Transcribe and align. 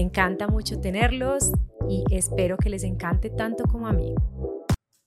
Me 0.00 0.06
encanta 0.06 0.48
mucho 0.48 0.80
tenerlos 0.80 1.52
y 1.86 2.02
espero 2.10 2.56
que 2.56 2.70
les 2.70 2.84
encante 2.84 3.28
tanto 3.28 3.64
como 3.64 3.86
a 3.86 3.92
mí. 3.92 4.14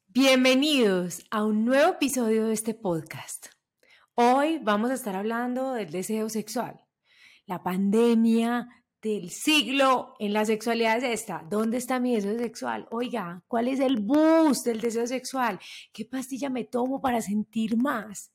Bienvenidos 0.06 1.26
a 1.32 1.44
un 1.44 1.66
nuevo 1.66 1.94
episodio 1.94 2.46
de 2.46 2.54
este 2.54 2.76
podcast. 2.76 3.48
Hoy 4.14 4.60
vamos 4.62 4.92
a 4.92 4.94
estar 4.94 5.16
hablando 5.16 5.74
del 5.74 5.90
deseo 5.90 6.30
sexual. 6.30 6.80
La 7.48 7.64
pandemia 7.64 8.68
del 9.02 9.32
siglo 9.32 10.14
en 10.20 10.32
la 10.32 10.46
sexualidad 10.46 11.00
es 11.00 11.22
esta. 11.22 11.44
¿Dónde 11.50 11.78
está 11.78 12.00
mi 12.00 12.14
deseo 12.14 12.38
sexual? 12.38 12.86
Oiga, 12.92 13.44
¿cuál 13.48 13.70
es 13.70 13.80
el 13.80 14.00
bus 14.00 14.64
del 14.64 14.80
deseo 14.80 15.08
sexual? 15.08 15.60
¿Qué 15.92 16.06
pastilla 16.06 16.52
me 16.52 16.66
tomo 16.66 17.02
para 17.02 17.20
sentir 17.20 17.78
más? 17.78 18.32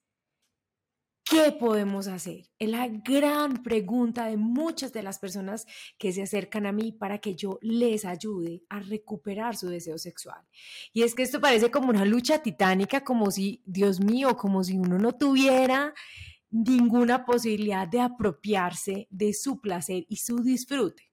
¿Qué 1.30 1.52
podemos 1.52 2.06
hacer? 2.06 2.48
Es 2.58 2.70
la 2.70 2.88
gran 2.88 3.62
pregunta 3.62 4.26
de 4.26 4.38
muchas 4.38 4.94
de 4.94 5.02
las 5.02 5.18
personas 5.18 5.66
que 5.98 6.10
se 6.12 6.22
acercan 6.22 6.64
a 6.64 6.72
mí 6.72 6.92
para 6.92 7.18
que 7.18 7.34
yo 7.34 7.58
les 7.60 8.06
ayude 8.06 8.62
a 8.70 8.80
recuperar 8.80 9.54
su 9.54 9.68
deseo 9.68 9.98
sexual. 9.98 10.40
Y 10.94 11.02
es 11.02 11.14
que 11.14 11.24
esto 11.24 11.38
parece 11.38 11.70
como 11.70 11.90
una 11.90 12.06
lucha 12.06 12.42
titánica, 12.42 13.04
como 13.04 13.30
si, 13.30 13.62
Dios 13.66 14.00
mío, 14.00 14.38
como 14.38 14.64
si 14.64 14.78
uno 14.78 14.98
no 14.98 15.12
tuviera 15.12 15.92
ninguna 16.50 17.26
posibilidad 17.26 17.86
de 17.86 18.00
apropiarse 18.00 19.06
de 19.10 19.34
su 19.34 19.60
placer 19.60 20.06
y 20.08 20.16
su 20.16 20.38
disfrute. 20.42 21.12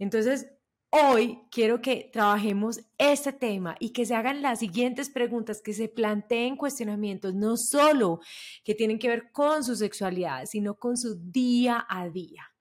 Entonces, 0.00 0.48
Hoy 0.90 1.38
quiero 1.50 1.82
que 1.82 2.08
trabajemos 2.10 2.80
este 2.96 3.34
tema 3.34 3.76
y 3.78 3.90
que 3.90 4.06
se 4.06 4.14
hagan 4.14 4.40
las 4.40 4.60
siguientes 4.60 5.10
preguntas, 5.10 5.60
que 5.60 5.74
se 5.74 5.88
planteen 5.88 6.56
cuestionamientos, 6.56 7.34
no 7.34 7.58
solo 7.58 8.20
que 8.64 8.74
tienen 8.74 8.98
que 8.98 9.08
ver 9.08 9.30
con 9.30 9.64
su 9.64 9.76
sexualidad, 9.76 10.46
sino 10.46 10.78
con 10.78 10.96
su 10.96 11.16
día 11.30 11.84
a 11.90 12.08
día. 12.08 12.54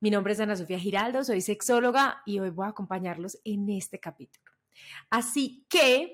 Mi 0.00 0.10
nombre 0.10 0.32
es 0.32 0.40
Ana 0.40 0.56
Sofía 0.56 0.80
Giraldo, 0.80 1.22
soy 1.22 1.40
sexóloga 1.40 2.20
y 2.26 2.40
hoy 2.40 2.50
voy 2.50 2.66
a 2.66 2.70
acompañarlos 2.70 3.38
en 3.44 3.68
este 3.70 4.00
capítulo. 4.00 4.50
Así 5.08 5.66
que 5.68 6.12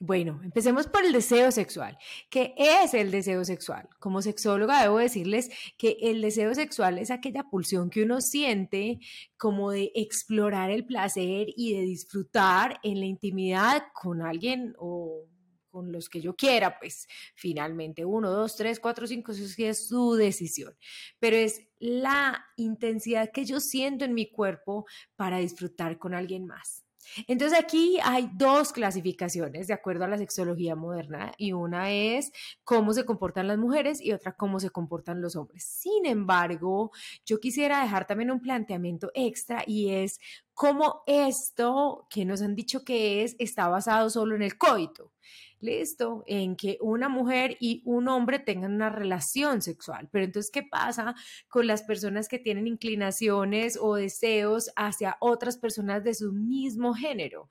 bueno, 0.00 0.40
empecemos 0.44 0.86
por 0.86 1.04
el 1.04 1.12
deseo 1.12 1.50
sexual. 1.50 1.98
¿Qué 2.30 2.54
es 2.56 2.94
el 2.94 3.10
deseo 3.10 3.44
sexual? 3.44 3.88
Como 3.98 4.22
sexóloga 4.22 4.80
debo 4.80 4.98
decirles 4.98 5.50
que 5.76 5.96
el 6.00 6.20
deseo 6.22 6.54
sexual 6.54 6.98
es 6.98 7.10
aquella 7.10 7.42
pulsión 7.44 7.90
que 7.90 8.04
uno 8.04 8.20
siente 8.20 9.00
como 9.36 9.72
de 9.72 9.90
explorar 9.96 10.70
el 10.70 10.86
placer 10.86 11.48
y 11.56 11.74
de 11.74 11.82
disfrutar 11.82 12.78
en 12.84 13.00
la 13.00 13.06
intimidad 13.06 13.82
con 13.92 14.22
alguien 14.22 14.74
o 14.78 15.24
con 15.70 15.90
los 15.90 16.08
que 16.08 16.20
yo 16.20 16.34
quiera, 16.34 16.78
pues 16.78 17.06
finalmente 17.34 18.04
uno, 18.04 18.30
dos, 18.30 18.56
tres, 18.56 18.80
cuatro, 18.80 19.06
cinco, 19.06 19.32
eso 19.32 19.46
sí 19.46 19.64
es 19.64 19.88
su 19.88 20.14
decisión, 20.14 20.76
pero 21.18 21.36
es 21.36 21.60
la 21.78 22.44
intensidad 22.56 23.30
que 23.32 23.44
yo 23.44 23.60
siento 23.60 24.04
en 24.04 24.14
mi 24.14 24.30
cuerpo 24.30 24.86
para 25.16 25.38
disfrutar 25.38 25.98
con 25.98 26.14
alguien 26.14 26.46
más. 26.46 26.87
Entonces 27.26 27.58
aquí 27.58 27.98
hay 28.02 28.30
dos 28.34 28.72
clasificaciones 28.72 29.66
de 29.66 29.74
acuerdo 29.74 30.04
a 30.04 30.08
la 30.08 30.18
sexología 30.18 30.76
moderna 30.76 31.32
y 31.36 31.52
una 31.52 31.90
es 31.90 32.32
cómo 32.64 32.92
se 32.92 33.04
comportan 33.04 33.48
las 33.48 33.58
mujeres 33.58 34.00
y 34.00 34.12
otra 34.12 34.36
cómo 34.36 34.60
se 34.60 34.70
comportan 34.70 35.20
los 35.20 35.36
hombres. 35.36 35.64
Sin 35.64 36.06
embargo, 36.06 36.90
yo 37.24 37.40
quisiera 37.40 37.82
dejar 37.82 38.06
también 38.06 38.30
un 38.30 38.40
planteamiento 38.40 39.10
extra 39.14 39.64
y 39.66 39.90
es 39.90 40.20
cómo 40.54 41.02
esto 41.06 42.06
que 42.10 42.24
nos 42.24 42.42
han 42.42 42.54
dicho 42.54 42.84
que 42.84 43.22
es 43.22 43.36
está 43.38 43.68
basado 43.68 44.10
solo 44.10 44.34
en 44.36 44.42
el 44.42 44.58
coito 44.58 45.12
listo, 45.60 46.24
en 46.26 46.56
que 46.56 46.78
una 46.80 47.08
mujer 47.08 47.56
y 47.60 47.82
un 47.84 48.08
hombre 48.08 48.38
tengan 48.38 48.74
una 48.74 48.90
relación 48.90 49.62
sexual. 49.62 50.08
Pero 50.10 50.24
entonces, 50.24 50.50
¿qué 50.50 50.62
pasa 50.62 51.14
con 51.48 51.66
las 51.66 51.82
personas 51.82 52.28
que 52.28 52.38
tienen 52.38 52.66
inclinaciones 52.66 53.78
o 53.80 53.96
deseos 53.96 54.70
hacia 54.76 55.16
otras 55.20 55.58
personas 55.58 56.04
de 56.04 56.14
su 56.14 56.32
mismo 56.32 56.94
género? 56.94 57.48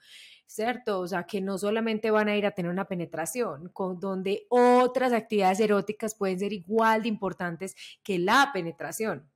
¿cierto? 0.48 1.02
O 1.02 1.08
sea, 1.08 1.24
que 1.24 1.42
no 1.42 1.58
solamente 1.58 2.10
van 2.10 2.30
a 2.30 2.38
ir 2.38 2.46
a 2.46 2.52
tener 2.52 2.72
una 2.72 2.86
penetración, 2.86 3.70
con 3.74 4.00
donde 4.00 4.48
otras 4.50 5.12
actividades 5.12 5.60
eróticas 5.60 6.16
pueden 6.16 6.40
ser 6.40 6.54
igual 6.54 7.04
de 7.04 7.10
importantes 7.10 7.76
que 8.02 8.18
la 8.18 8.52
penetración 8.54 9.30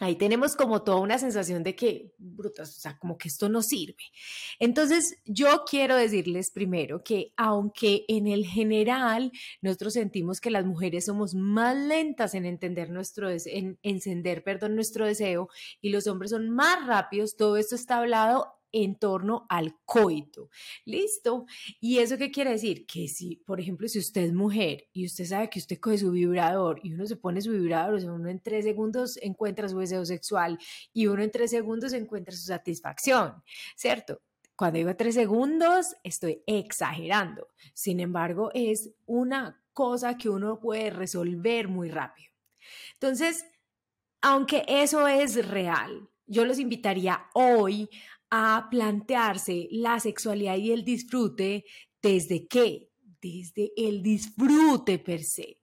ahí 0.00 0.16
tenemos 0.16 0.56
como 0.56 0.82
toda 0.82 0.98
una 0.98 1.18
sensación 1.18 1.62
de 1.62 1.76
que, 1.76 2.12
brutas, 2.18 2.76
o 2.76 2.80
sea, 2.80 2.98
como 2.98 3.18
que 3.18 3.28
esto 3.28 3.48
no 3.48 3.62
sirve. 3.62 4.02
Entonces, 4.58 5.16
yo 5.26 5.64
quiero 5.68 5.94
decirles 5.94 6.50
primero 6.50 7.04
que 7.04 7.32
aunque 7.36 8.04
en 8.08 8.26
el 8.26 8.46
general 8.46 9.30
nosotros 9.60 9.92
sentimos 9.92 10.40
que 10.40 10.50
las 10.50 10.64
mujeres 10.64 11.04
somos 11.04 11.34
más 11.34 11.76
lentas 11.76 12.34
en 12.34 12.46
entender 12.46 12.90
nuestro, 12.90 13.28
en 13.30 13.78
encender, 13.82 14.42
perdón, 14.42 14.74
nuestro 14.74 15.06
deseo 15.06 15.48
y 15.80 15.90
los 15.90 16.06
hombres 16.06 16.30
son 16.30 16.50
más 16.50 16.86
rápidos, 16.86 17.36
todo 17.36 17.56
esto 17.56 17.74
está 17.74 17.98
hablado 17.98 18.59
en 18.72 18.96
torno 18.96 19.46
al 19.48 19.76
coito. 19.84 20.50
¿Listo? 20.84 21.46
¿Y 21.80 21.98
eso 21.98 22.16
qué 22.18 22.30
quiere 22.30 22.50
decir? 22.50 22.86
Que 22.86 23.08
si, 23.08 23.36
por 23.36 23.60
ejemplo, 23.60 23.88
si 23.88 23.98
usted 23.98 24.22
es 24.22 24.32
mujer 24.32 24.88
y 24.92 25.06
usted 25.06 25.24
sabe 25.24 25.50
que 25.50 25.58
usted 25.58 25.78
coge 25.78 25.98
su 25.98 26.10
vibrador 26.10 26.80
y 26.82 26.92
uno 26.92 27.06
se 27.06 27.16
pone 27.16 27.40
su 27.40 27.52
vibrador, 27.52 27.94
o 27.94 28.14
uno 28.14 28.28
en 28.28 28.40
tres 28.40 28.64
segundos 28.64 29.18
encuentra 29.22 29.68
su 29.68 29.78
deseo 29.78 30.04
sexual 30.04 30.58
y 30.92 31.06
uno 31.06 31.22
en 31.22 31.30
tres 31.30 31.50
segundos 31.50 31.92
encuentra 31.92 32.34
su 32.34 32.46
satisfacción, 32.46 33.42
¿cierto? 33.76 34.20
Cuando 34.56 34.76
digo 34.76 34.94
tres 34.94 35.14
segundos, 35.14 35.96
estoy 36.04 36.42
exagerando. 36.46 37.48
Sin 37.72 37.98
embargo, 37.98 38.50
es 38.52 38.90
una 39.06 39.62
cosa 39.72 40.18
que 40.18 40.28
uno 40.28 40.60
puede 40.60 40.90
resolver 40.90 41.68
muy 41.68 41.88
rápido. 41.88 42.30
Entonces, 42.92 43.46
aunque 44.20 44.64
eso 44.68 45.08
es 45.08 45.48
real, 45.48 46.10
yo 46.26 46.44
los 46.44 46.58
invitaría 46.58 47.24
hoy 47.32 47.88
a 48.30 48.68
plantearse 48.70 49.68
la 49.70 50.00
sexualidad 50.00 50.56
y 50.56 50.72
el 50.72 50.84
disfrute 50.84 51.64
desde 52.02 52.46
qué? 52.46 52.90
Desde 53.20 53.72
el 53.76 54.02
disfrute 54.02 54.98
per 54.98 55.22
se. 55.22 55.58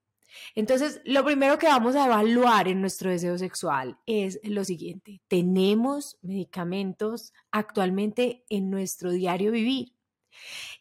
Entonces, 0.56 1.02
lo 1.06 1.24
primero 1.24 1.58
que 1.58 1.68
vamos 1.68 1.96
a 1.96 2.06
evaluar 2.06 2.68
en 2.68 2.82
nuestro 2.82 3.10
deseo 3.10 3.38
sexual 3.38 3.98
es 4.06 4.40
lo 4.44 4.64
siguiente. 4.64 5.22
¿Tenemos 5.28 6.18
medicamentos 6.22 7.34
actualmente 7.52 8.46
en 8.50 8.70
nuestro 8.70 9.12
diario 9.12 9.52
vivir? 9.52 9.97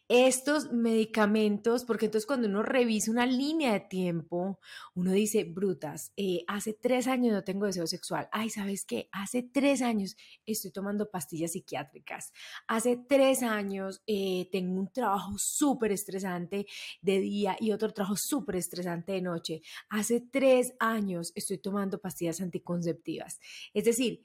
Estos 0.09 0.73
medicamentos, 0.73 1.85
porque 1.85 2.07
entonces 2.07 2.27
cuando 2.27 2.47
uno 2.47 2.63
revisa 2.63 3.11
una 3.11 3.27
línea 3.27 3.73
de 3.73 3.81
tiempo, 3.81 4.61
uno 4.95 5.13
dice, 5.13 5.45
brutas, 5.45 6.13
eh, 6.17 6.45
hace 6.47 6.75
tres 6.75 7.09
años 7.09 7.33
no 7.33 7.43
tengo 7.43 7.67
deseo 7.67 7.87
sexual. 7.87 8.29
Ay, 8.31 8.51
¿sabes 8.51 8.85
qué? 8.85 9.09
Hace 9.11 9.43
tres 9.43 9.83
años 9.83 10.17
estoy 10.45 10.71
tomando 10.71 11.11
pastillas 11.11 11.53
psiquiátricas. 11.53 12.33
Hace 12.69 12.97
tres 13.09 13.43
años 13.43 14.03
eh, 14.07 14.49
tengo 14.53 14.79
un 14.79 14.93
trabajo 14.93 15.35
súper 15.39 15.93
estresante 15.93 16.67
de 17.01 17.21
día 17.21 17.57
y 17.59 17.73
otro 17.73 17.93
trabajo 17.93 18.17
súper 18.17 18.57
estresante 18.57 19.13
de 19.13 19.23
noche. 19.23 19.63
Hace 19.89 20.21
tres 20.21 20.75
años 20.79 21.33
estoy 21.35 21.59
tomando 21.59 22.01
pastillas 22.01 22.41
anticonceptivas. 22.41 23.41
Es 23.75 23.85
decir, 23.85 24.23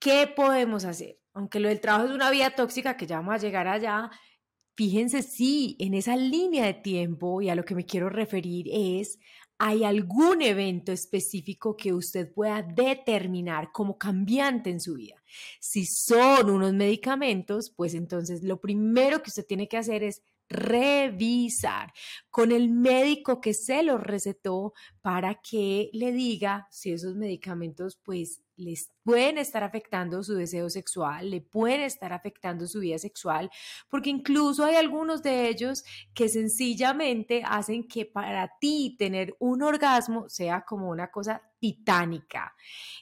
¿qué 0.00 0.26
podemos 0.26 0.84
hacer? 0.84 1.20
Aunque 1.32 1.60
lo 1.60 1.68
del 1.68 1.80
trabajo 1.80 2.06
es 2.06 2.12
una 2.12 2.30
vía 2.30 2.54
tóxica 2.56 2.96
que 2.96 3.06
ya 3.06 3.18
vamos 3.18 3.34
a 3.34 3.38
llegar 3.38 3.68
allá, 3.68 4.10
Fíjense 4.80 5.22
si 5.22 5.76
en 5.78 5.92
esa 5.92 6.16
línea 6.16 6.64
de 6.64 6.72
tiempo 6.72 7.42
y 7.42 7.50
a 7.50 7.54
lo 7.54 7.66
que 7.66 7.74
me 7.74 7.84
quiero 7.84 8.08
referir 8.08 8.66
es, 8.72 9.18
¿hay 9.58 9.84
algún 9.84 10.40
evento 10.40 10.90
específico 10.90 11.76
que 11.76 11.92
usted 11.92 12.32
pueda 12.32 12.62
determinar 12.62 13.72
como 13.72 13.98
cambiante 13.98 14.70
en 14.70 14.80
su 14.80 14.94
vida? 14.94 15.22
Si 15.60 15.84
son 15.84 16.48
unos 16.48 16.72
medicamentos, 16.72 17.68
pues 17.68 17.92
entonces 17.92 18.42
lo 18.42 18.58
primero 18.58 19.22
que 19.22 19.28
usted 19.28 19.44
tiene 19.44 19.68
que 19.68 19.76
hacer 19.76 20.02
es 20.02 20.22
revisar 20.48 21.92
con 22.30 22.50
el 22.50 22.70
médico 22.70 23.38
que 23.42 23.52
se 23.52 23.82
los 23.82 24.00
recetó 24.00 24.72
para 25.02 25.42
que 25.42 25.90
le 25.92 26.10
diga 26.10 26.68
si 26.70 26.90
esos 26.92 27.16
medicamentos 27.16 27.98
pues 28.02 28.40
les 28.56 28.88
pueden 29.10 29.38
estar 29.38 29.64
afectando 29.64 30.22
su 30.22 30.34
deseo 30.34 30.70
sexual, 30.70 31.30
le 31.30 31.40
pueden 31.40 31.80
estar 31.80 32.12
afectando 32.12 32.68
su 32.68 32.78
vida 32.78 32.96
sexual, 32.96 33.50
porque 33.88 34.08
incluso 34.08 34.64
hay 34.64 34.76
algunos 34.76 35.20
de 35.24 35.48
ellos 35.48 35.82
que 36.14 36.28
sencillamente 36.28 37.42
hacen 37.44 37.88
que 37.88 38.06
para 38.06 38.52
ti 38.60 38.94
tener 38.96 39.34
un 39.40 39.64
orgasmo 39.64 40.28
sea 40.28 40.64
como 40.64 40.90
una 40.90 41.10
cosa 41.10 41.42
titánica. 41.58 42.54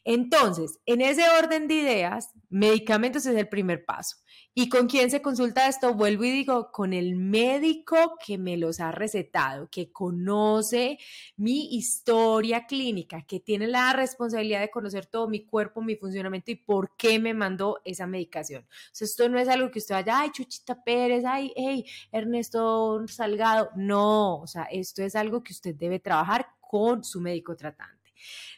Entonces, 0.03 0.81
en 0.87 1.03
ese 1.03 1.29
orden 1.29 1.69
de 1.69 1.75
ideas, 1.75 2.33
medicamentos 2.49 3.27
es 3.27 3.37
el 3.37 3.49
primer 3.49 3.85
paso. 3.85 4.17
¿Y 4.55 4.69
con 4.69 4.89
quién 4.89 5.09
se 5.11 5.23
consulta 5.23 5.69
esto? 5.69 5.95
Vuelvo 5.95 6.25
y 6.25 6.33
digo, 6.33 6.73
con 6.73 6.93
el 6.93 7.15
médico 7.15 8.17
que 8.25 8.39
me 8.39 8.57
los 8.57 8.81
ha 8.81 8.91
recetado, 8.91 9.69
que 9.71 9.93
conoce 9.93 10.99
mi 11.37 11.77
historia 11.77 12.67
clínica, 12.67 13.23
que 13.23 13.39
tiene 13.39 13.69
la 13.69 13.93
responsabilidad 13.93 14.61
de 14.61 14.71
conocer 14.71 15.07
todo 15.07 15.29
mi 15.29 15.45
cuerpo, 15.45 15.81
mi 15.81 15.95
funcionamiento 15.99 16.51
y 16.51 16.57
por 16.57 16.97
qué 16.97 17.19
me 17.19 17.35
mandó 17.35 17.81
esa 17.85 18.07
medicación. 18.07 18.67
Sea, 18.93 19.05
esto 19.07 19.29
no 19.29 19.39
es 19.39 19.49
algo 19.49 19.71
que 19.71 19.79
usted 19.79 19.95
vaya, 19.95 20.21
ay, 20.21 20.31
Chuchita 20.31 20.83
Pérez, 20.83 21.25
ay, 21.27 21.53
hey, 21.55 21.85
Ernesto 22.13 23.07
Salgado. 23.07 23.71
No, 23.77 24.41
o 24.41 24.47
sea, 24.47 24.65
esto 24.65 25.03
es 25.03 25.15
algo 25.15 25.43
que 25.43 25.53
usted 25.53 25.75
debe 25.75 25.99
trabajar 26.01 26.47
con 26.61 27.05
su 27.05 27.21
médico 27.21 27.57
tratante. 27.57 27.99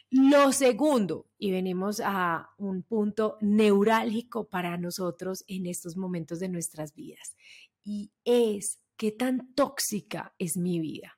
Lo 0.09 0.51
segundo, 0.51 1.29
y 1.37 1.51
venimos 1.51 2.01
a 2.03 2.49
un 2.57 2.83
punto 2.83 3.37
neurálgico 3.39 4.49
para 4.49 4.77
nosotros 4.77 5.45
en 5.47 5.67
estos 5.67 5.95
momentos 5.95 6.39
de 6.39 6.49
nuestras 6.49 6.93
vidas, 6.93 7.37
y 7.83 8.11
es 8.25 8.79
qué 8.97 9.11
tan 9.11 9.53
tóxica 9.53 10.33
es 10.37 10.57
mi 10.57 10.79
vida. 10.79 11.17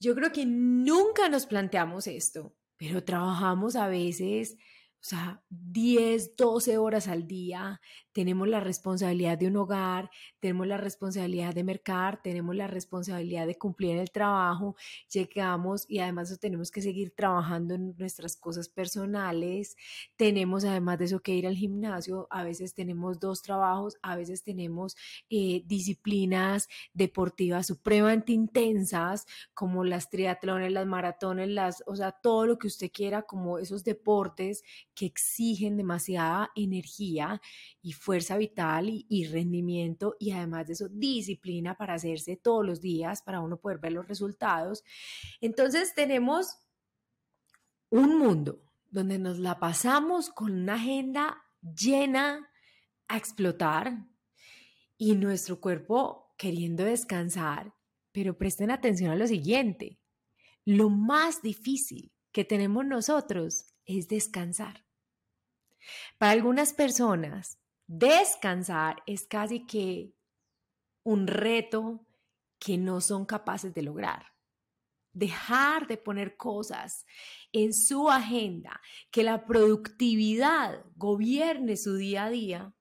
Yo 0.00 0.14
creo 0.14 0.30
que 0.30 0.46
nunca 0.46 1.28
nos 1.28 1.46
planteamos 1.46 2.06
esto, 2.06 2.54
pero 2.76 3.02
trabajamos 3.02 3.74
a 3.74 3.88
veces 3.88 4.56
o 5.00 5.04
sea, 5.04 5.42
10, 5.48 6.36
12 6.36 6.78
horas 6.78 7.08
al 7.08 7.26
día, 7.26 7.80
tenemos 8.18 8.48
la 8.48 8.58
responsabilidad 8.58 9.38
de 9.38 9.46
un 9.46 9.56
hogar, 9.58 10.10
tenemos 10.40 10.66
la 10.66 10.76
responsabilidad 10.76 11.54
de 11.54 11.62
mercar, 11.62 12.20
tenemos 12.20 12.56
la 12.56 12.66
responsabilidad 12.66 13.46
de 13.46 13.56
cumplir 13.56 13.96
el 13.96 14.10
trabajo, 14.10 14.74
llegamos 15.08 15.84
y 15.88 16.00
además 16.00 16.36
tenemos 16.40 16.72
que 16.72 16.82
seguir 16.82 17.12
trabajando 17.14 17.74
en 17.74 17.94
nuestras 17.96 18.34
cosas 18.34 18.68
personales, 18.68 19.76
tenemos 20.16 20.64
además 20.64 20.98
de 20.98 21.04
eso 21.04 21.20
que 21.20 21.36
ir 21.36 21.46
al 21.46 21.54
gimnasio, 21.54 22.26
a 22.30 22.42
veces 22.42 22.74
tenemos 22.74 23.20
dos 23.20 23.40
trabajos, 23.40 23.96
a 24.02 24.16
veces 24.16 24.42
tenemos 24.42 24.96
eh, 25.30 25.62
disciplinas 25.66 26.68
deportivas 26.92 27.68
supremamente 27.68 28.32
intensas 28.32 29.26
como 29.54 29.84
las 29.84 30.10
triatlones, 30.10 30.72
las 30.72 30.88
maratones, 30.88 31.50
las, 31.50 31.84
o 31.86 31.94
sea, 31.94 32.10
todo 32.10 32.46
lo 32.46 32.58
que 32.58 32.66
usted 32.66 32.90
quiera 32.92 33.22
como 33.22 33.60
esos 33.60 33.84
deportes 33.84 34.64
que 34.96 35.06
exigen 35.06 35.76
demasiada 35.76 36.50
energía 36.56 37.40
y 37.80 37.92
fuerza 37.92 38.07
vital 38.38 38.88
y, 38.88 39.26
rendimiento 39.26 40.16
y 40.18 40.32
además 40.32 40.66
de 40.66 40.72
eso 40.72 40.88
disciplina 40.88 41.76
para 41.76 41.94
hacerse 41.94 42.36
todos 42.36 42.64
los 42.64 42.80
días 42.80 43.22
para 43.22 43.40
uno 43.40 43.58
poder 43.58 43.78
ver 43.78 43.92
los 43.92 44.08
resultados. 44.08 44.82
Entonces 45.40 45.94
tenemos 45.94 46.58
un 47.90 48.18
mundo 48.18 48.62
donde 48.90 49.18
nos 49.18 49.38
la 49.38 49.58
pasamos 49.58 50.30
con 50.30 50.52
una 50.52 50.74
agenda 50.74 51.42
llena 51.60 52.48
a 53.08 53.16
explotar 53.16 54.06
y 54.96 55.14
nuestro 55.14 55.60
cuerpo 55.60 56.34
queriendo 56.36 56.84
descansar, 56.84 57.74
pero 58.12 58.38
presten 58.38 58.70
atención 58.70 59.10
a 59.10 59.16
lo 59.16 59.26
siguiente, 59.26 59.98
lo 60.64 60.88
más 60.88 61.42
difícil 61.42 62.12
que 62.32 62.44
tenemos 62.44 62.84
nosotros 62.84 63.74
es 63.84 64.08
descansar. 64.08 64.84
Para 66.18 66.32
algunas 66.32 66.72
personas, 66.72 67.58
descansar 67.88 69.02
es 69.06 69.26
casi 69.26 69.66
que 69.66 70.14
un 71.02 71.26
reto 71.26 72.06
que 72.60 72.78
no 72.78 73.00
son 73.00 73.24
capaces 73.24 73.74
de 73.74 73.82
lograr. 73.82 74.26
Dejar 75.12 75.88
de 75.88 75.96
poner 75.96 76.36
cosas 76.36 77.06
en 77.50 77.72
su 77.72 78.08
agenda, 78.08 78.80
que 79.10 79.24
la 79.24 79.46
productividad 79.46 80.84
gobierne 80.94 81.76
su 81.76 81.96
día 81.96 82.26
a 82.26 82.30
día, 82.30 82.74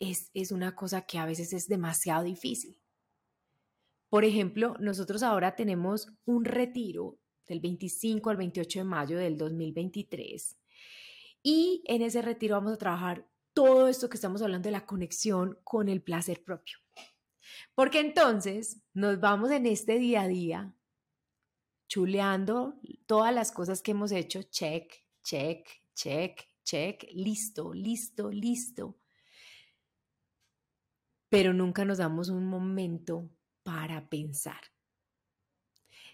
es, 0.00 0.30
es 0.32 0.50
una 0.50 0.74
cosa 0.74 1.02
que 1.02 1.18
a 1.18 1.26
veces 1.26 1.52
es 1.52 1.68
demasiado 1.68 2.24
difícil. 2.24 2.80
Por 4.08 4.24
ejemplo, 4.24 4.74
nosotros 4.80 5.22
ahora 5.22 5.54
tenemos 5.54 6.08
un 6.24 6.44
retiro 6.44 7.18
del 7.46 7.60
25 7.60 8.30
al 8.30 8.36
28 8.38 8.78
de 8.80 8.84
mayo 8.84 9.18
del 9.18 9.36
2023 9.36 10.56
y 11.42 11.82
en 11.86 12.02
ese 12.02 12.22
retiro 12.22 12.56
vamos 12.56 12.72
a 12.72 12.78
trabajar 12.78 13.28
todo 13.52 13.88
esto 13.88 14.08
que 14.08 14.16
estamos 14.16 14.42
hablando 14.42 14.68
de 14.68 14.72
la 14.72 14.86
conexión 14.86 15.58
con 15.64 15.88
el 15.88 16.02
placer 16.02 16.42
propio. 16.44 16.78
Porque 17.74 18.00
entonces 18.00 18.80
nos 18.94 19.20
vamos 19.20 19.50
en 19.50 19.66
este 19.66 19.98
día 19.98 20.22
a 20.22 20.28
día 20.28 20.74
chuleando 21.88 22.78
todas 23.06 23.34
las 23.34 23.50
cosas 23.50 23.82
que 23.82 23.90
hemos 23.90 24.12
hecho, 24.12 24.42
check, 24.44 24.92
check, 25.24 25.68
check, 25.94 26.40
check, 26.62 27.04
listo, 27.12 27.74
listo, 27.74 28.30
listo. 28.30 28.96
Pero 31.28 31.52
nunca 31.52 31.84
nos 31.84 31.98
damos 31.98 32.28
un 32.28 32.46
momento 32.46 33.28
para 33.64 34.08
pensar. 34.08 34.60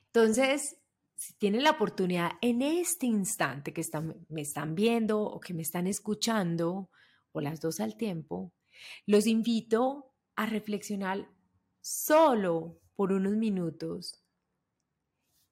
Entonces, 0.07 0.79
si 1.15 1.35
tienen 1.35 1.63
la 1.63 1.73
oportunidad 1.73 2.33
en 2.41 2.63
este 2.63 3.07
instante 3.07 3.75
que 3.75 3.83
están, 3.83 4.25
me 4.29 4.41
están 4.41 4.75
viendo 4.75 5.21
o 5.21 5.41
que 5.41 5.53
me 5.53 5.63
están 5.63 5.87
escuchando, 5.87 6.91
o 7.37 7.41
las 7.41 7.61
dos 7.61 7.81
al 7.81 7.97
tiempo, 7.97 8.53
los 9.07 9.27
invito 9.27 10.13
a 10.37 10.47
reflexionar 10.47 11.31
solo 11.81 12.81
por 12.95 13.13
unos 13.13 13.35
minutos 13.35 14.23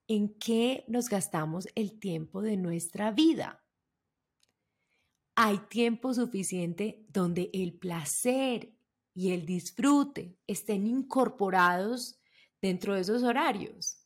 en 0.08 0.38
qué 0.38 0.84
nos 0.88 1.08
gastamos 1.08 1.68
el 1.74 1.98
tiempo 1.98 2.42
de 2.42 2.56
nuestra 2.56 3.10
vida. 3.10 3.64
Hay 5.36 5.58
tiempo 5.68 6.14
suficiente 6.14 7.06
donde 7.08 7.50
el 7.52 7.74
placer 7.74 8.74
y 9.14 9.32
el 9.32 9.46
disfrute 9.46 10.36
estén 10.46 10.86
incorporados 10.86 12.20
dentro 12.60 12.94
de 12.94 13.00
esos 13.00 13.22
horarios 13.22 14.03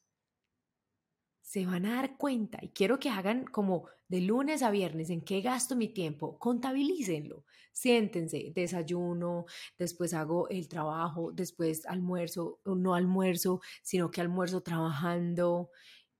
se 1.49 1.65
van 1.65 1.87
a 1.87 1.95
dar 1.95 2.19
cuenta 2.19 2.59
y 2.61 2.69
quiero 2.69 2.99
que 2.99 3.09
hagan 3.09 3.47
como 3.47 3.89
de 4.07 4.21
lunes 4.21 4.63
a 4.63 4.71
viernes 4.71 5.09
en 5.09 5.23
qué 5.23 5.41
gasto 5.41 5.77
mi 5.77 5.89
tiempo, 5.89 6.39
contabilícenlo, 6.39 7.47
siéntense, 7.73 8.53
desayuno, 8.55 9.47
después 9.79 10.13
hago 10.13 10.47
el 10.51 10.69
trabajo, 10.69 11.33
después 11.33 11.87
almuerzo, 11.87 12.61
no 12.67 12.95
almuerzo, 12.95 13.63
sino 13.83 14.11
que 14.11 14.21
almuerzo 14.21 14.61
trabajando, 14.61 15.71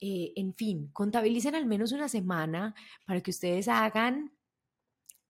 eh, 0.01 0.33
en 0.35 0.55
fin, 0.55 0.89
contabilicen 0.95 1.55
al 1.55 1.67
menos 1.67 1.93
una 1.93 2.09
semana 2.09 2.75
para 3.05 3.21
que 3.21 3.31
ustedes 3.31 3.69
hagan 3.69 4.33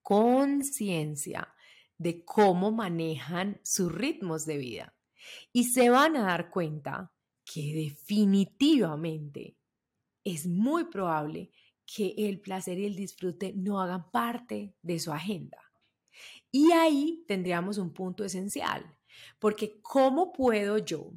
conciencia 0.00 1.52
de 1.96 2.24
cómo 2.24 2.70
manejan 2.70 3.58
sus 3.64 3.90
ritmos 3.90 4.46
de 4.46 4.58
vida. 4.58 4.94
Y 5.52 5.64
se 5.64 5.90
van 5.90 6.16
a 6.16 6.22
dar 6.22 6.50
cuenta 6.50 7.12
que 7.44 7.74
definitivamente 7.74 9.57
es 10.32 10.46
muy 10.46 10.84
probable 10.84 11.50
que 11.86 12.14
el 12.16 12.40
placer 12.40 12.78
y 12.78 12.86
el 12.86 12.96
disfrute 12.96 13.52
no 13.54 13.80
hagan 13.80 14.10
parte 14.10 14.74
de 14.82 14.98
su 14.98 15.12
agenda. 15.12 15.58
Y 16.50 16.72
ahí 16.72 17.24
tendríamos 17.26 17.78
un 17.78 17.92
punto 17.92 18.24
esencial, 18.24 18.96
porque 19.38 19.80
¿cómo 19.80 20.32
puedo 20.32 20.78
yo 20.78 21.12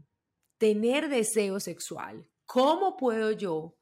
tener 0.58 1.10
deseo 1.10 1.60
sexual? 1.60 2.28
¿Cómo 2.46 2.98
puedo 2.98 3.32
yo 3.32 3.78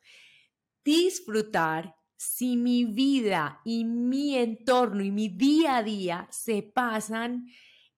disfrutar 0.84 1.96
si 2.16 2.58
mi 2.58 2.86
vida 2.86 3.62
y 3.66 3.86
mi 3.86 4.36
entorno 4.36 5.04
y 5.04 5.12
mi 5.12 5.30
día 5.30 5.78
a 5.78 5.84
día 5.84 6.28
se 6.32 6.64
pasan 6.64 7.48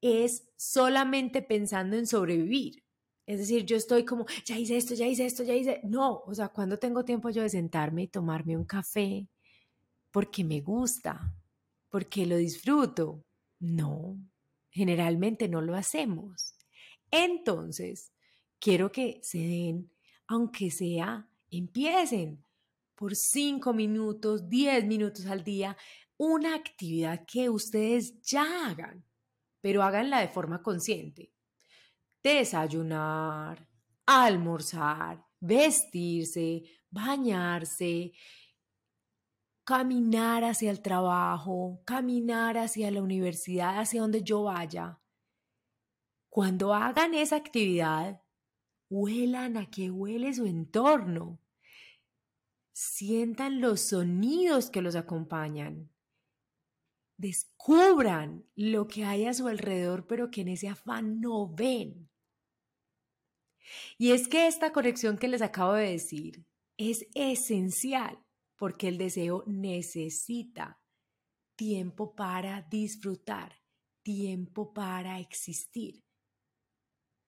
es 0.01 0.50
solamente 0.57 1.41
pensando 1.41 1.95
en 1.95 2.07
sobrevivir? 2.07 2.80
Es 3.31 3.39
decir, 3.39 3.65
yo 3.65 3.77
estoy 3.77 4.03
como, 4.03 4.25
ya 4.43 4.59
hice 4.59 4.75
esto, 4.75 4.93
ya 4.93 5.07
hice 5.07 5.25
esto, 5.25 5.43
ya 5.43 5.55
hice. 5.55 5.79
No, 5.85 6.21
o 6.25 6.35
sea, 6.35 6.50
cuando 6.50 6.77
tengo 6.77 7.05
tiempo 7.05 7.29
yo 7.29 7.41
de 7.41 7.50
sentarme 7.50 8.03
y 8.03 8.07
tomarme 8.09 8.57
un 8.57 8.65
café 8.65 9.25
porque 10.11 10.43
me 10.43 10.59
gusta, 10.59 11.33
porque 11.88 12.25
lo 12.25 12.35
disfruto. 12.35 13.23
No, 13.57 14.17
generalmente 14.69 15.47
no 15.47 15.61
lo 15.61 15.75
hacemos. 15.75 16.55
Entonces, 17.09 18.11
quiero 18.59 18.91
que 18.91 19.21
se 19.23 19.38
den, 19.38 19.89
aunque 20.27 20.69
sea, 20.69 21.25
empiecen 21.50 22.43
por 22.95 23.15
cinco 23.15 23.73
minutos, 23.73 24.50
diez 24.50 24.83
minutos 24.83 25.25
al 25.27 25.45
día, 25.45 25.77
una 26.17 26.53
actividad 26.53 27.25
que 27.25 27.50
ustedes 27.50 28.21
ya 28.23 28.67
hagan, 28.67 29.05
pero 29.61 29.83
háganla 29.83 30.19
de 30.19 30.27
forma 30.27 30.61
consciente 30.61 31.31
desayunar, 32.23 33.67
almorzar, 34.05 35.25
vestirse, 35.39 36.63
bañarse, 36.89 38.13
caminar 39.63 40.43
hacia 40.43 40.71
el 40.71 40.81
trabajo, 40.81 41.81
caminar 41.85 42.57
hacia 42.57 42.91
la 42.91 43.01
universidad, 43.01 43.79
hacia 43.79 44.01
donde 44.01 44.23
yo 44.23 44.43
vaya, 44.43 45.01
cuando 46.31 46.73
hagan 46.73 47.13
esa 47.13 47.35
actividad, 47.35 48.23
huelan 48.89 49.57
a 49.57 49.69
que 49.69 49.91
huele 49.91 50.33
su 50.33 50.45
entorno. 50.45 51.41
Sientan 52.71 53.59
los 53.59 53.81
sonidos 53.81 54.69
que 54.69 54.81
los 54.81 54.95
acompañan. 54.95 55.91
Descubran 57.17 58.45
lo 58.55 58.87
que 58.87 59.03
hay 59.03 59.25
a 59.25 59.33
su 59.33 59.49
alrededor, 59.49 60.07
pero 60.07 60.31
que 60.31 60.39
en 60.39 60.47
ese 60.47 60.69
afán 60.69 61.19
no 61.19 61.53
ven. 61.53 62.09
Y 63.98 64.12
es 64.12 64.27
que 64.27 64.48
esta 64.48 64.72
conexión 64.72 65.18
que 65.18 65.27
les 65.27 65.41
acabo 65.41 65.74
de 65.74 65.91
decir 65.91 66.46
es 66.77 67.08
esencial 67.13 68.20
porque 68.58 68.88
el 68.88 68.98
deseo 68.98 69.44
necesita 69.48 70.82
tiempo 71.56 72.15
para 72.15 72.62
disfrutar, 72.63 73.60
tiempo 74.03 74.74
para 74.74 75.20
existir. 75.20 76.03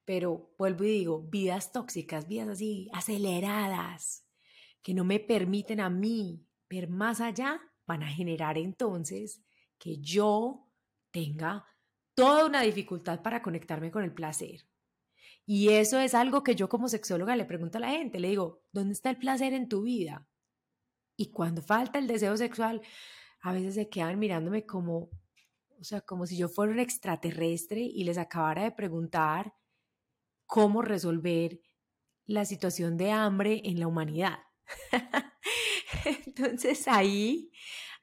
Pero 0.06 0.54
vuelvo 0.58 0.84
y 0.84 0.90
digo, 0.90 1.22
vidas 1.22 1.72
tóxicas, 1.72 2.28
vidas 2.28 2.50
así 2.50 2.90
aceleradas, 2.94 4.28
que 4.82 4.94
no 4.94 5.06
me 5.06 5.20
permiten 5.20 5.80
a 5.80 5.90
mí 5.90 6.46
ver 6.70 6.90
más 6.90 7.22
allá, 7.22 7.62
van 7.86 8.04
a 8.04 8.08
generar 8.08 8.58
entonces 8.58 9.42
que 9.78 10.00
yo 10.00 10.70
tenga 11.12 11.66
toda 12.16 12.46
una 12.46 12.62
dificultad 12.62 13.22
para 13.22 13.42
conectarme 13.42 13.92
con 13.92 14.04
el 14.04 14.14
placer. 14.14 14.68
Y 15.46 15.70
eso 15.70 16.00
es 16.00 16.14
algo 16.14 16.44
que 16.44 16.56
yo 16.56 16.70
como 16.70 16.88
sexóloga 16.88 17.36
le 17.36 17.46
pregunto 17.46 17.78
a 17.78 17.82
la 17.82 17.90
gente, 17.90 18.20
le 18.20 18.30
digo, 18.30 18.64
¿dónde 18.72 18.94
está 18.94 19.10
el 19.10 19.18
placer 19.18 19.54
en 19.54 19.68
tu 19.68 19.84
vida? 19.84 20.28
Y 21.18 21.32
cuando 21.32 21.62
falta 21.62 22.00
el 22.00 22.08
deseo 22.08 22.36
sexual, 22.38 22.82
a 23.42 23.52
veces 23.52 23.76
se 23.76 23.90
quedan 23.90 24.20
mirándome 24.20 24.66
como, 24.66 25.10
o 25.80 25.84
sea, 25.84 26.02
como 26.02 26.26
si 26.26 26.38
yo 26.38 26.48
fuera 26.48 26.72
un 26.72 26.80
extraterrestre 26.80 27.82
y 27.82 28.06
les 28.06 28.18
acabara 28.18 28.64
de 28.64 28.72
preguntar 28.72 29.54
cómo 30.46 30.82
resolver 30.82 31.60
la 32.26 32.46
situación 32.46 32.96
de 32.96 33.12
hambre 33.12 33.62
en 33.66 33.80
la 33.80 33.88
humanidad. 33.88 34.40
Entonces 36.06 36.88
ahí 36.88 37.52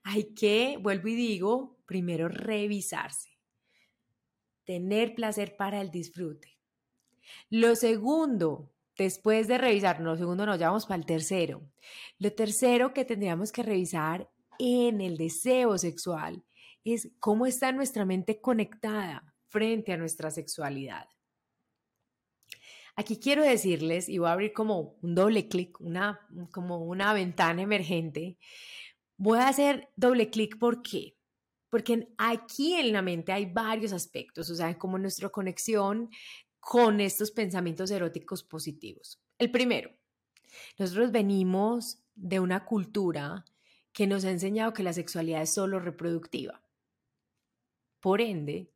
hay 0.03 0.35
que, 0.35 0.79
vuelvo 0.81 1.09
y 1.09 1.15
digo, 1.15 1.79
primero 1.87 2.29
revisarse, 2.29 3.31
tener 4.65 5.15
placer 5.15 5.57
para 5.57 5.81
el 5.81 5.91
disfrute. 5.91 6.60
Lo 7.49 7.75
segundo, 7.77 8.71
después 8.97 9.49
de 9.49 9.59
revisar, 9.59 10.01
no, 10.01 10.17
segundo 10.17 10.47
no, 10.47 10.57
ya 10.57 10.69
vamos 10.69 10.87
para 10.87 10.99
el 10.99 11.07
tercero. 11.07 11.63
Lo 12.19 12.33
tercero 12.33 12.93
que 12.93 13.05
tendríamos 13.05 13.53
que 13.53 13.63
revisar 13.63 14.31
en 14.59 15.01
el 15.01 15.17
deseo 15.17 15.79
sexual 15.79 16.45
es 16.85 17.11
cómo 17.19 17.47
está 17.47 17.73
nuestra 17.73 18.05
mente 18.05 18.41
conectada 18.41 19.35
frente 19.49 19.93
a 19.93 19.97
nuestra 19.97 20.31
sexualidad. 20.31 21.09
Aquí 22.97 23.19
quiero 23.19 23.43
decirles, 23.43 24.09
y 24.09 24.19
voy 24.19 24.29
a 24.29 24.33
abrir 24.33 24.53
como 24.53 24.97
un 25.01 25.15
doble 25.15 25.49
clic, 25.49 25.81
una, 25.81 26.21
como 26.53 26.85
una 26.85 27.13
ventana 27.13 27.63
emergente. 27.63 28.37
Voy 29.17 29.39
a 29.39 29.49
hacer 29.49 29.89
doble 29.97 30.29
clic, 30.31 30.59
¿por 30.59 30.83
qué? 30.83 31.17
Porque 31.71 32.09
aquí 32.19 32.75
en 32.75 32.93
la 32.93 33.01
mente 33.01 33.33
hay 33.33 33.47
varios 33.47 33.93
aspectos, 33.93 34.51
o 34.51 34.55
sea, 34.55 34.77
como 34.77 34.99
nuestra 34.99 35.29
conexión 35.29 36.11
con 36.61 37.01
estos 37.01 37.31
pensamientos 37.31 37.91
eróticos 37.91 38.43
positivos. 38.43 39.21
El 39.39 39.51
primero, 39.51 39.91
nosotros 40.79 41.11
venimos 41.11 42.03
de 42.15 42.39
una 42.41 42.65
cultura 42.65 43.45
que 43.93 44.07
nos 44.07 44.25
ha 44.25 44.31
enseñado 44.31 44.73
que 44.73 44.83
la 44.83 44.93
sexualidad 44.93 45.43
es 45.43 45.55
solo 45.55 45.81
reproductiva. 45.81 46.63
Por 47.99 48.21
ende, 48.21 48.71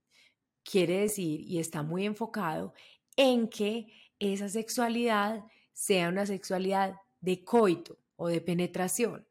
quiere 0.63 1.01
decir, 1.01 1.41
y 1.41 1.59
está 1.59 1.83
muy 1.83 2.05
enfocado, 2.05 2.75
en 3.17 3.49
que 3.49 3.87
esa 4.19 4.49
sexualidad 4.49 5.45
sea 5.73 6.09
una 6.09 6.27
sexualidad 6.27 6.97
de 7.21 7.45
coito 7.45 7.99
o 8.17 8.29
de 8.29 8.41
penetración. 8.41 9.27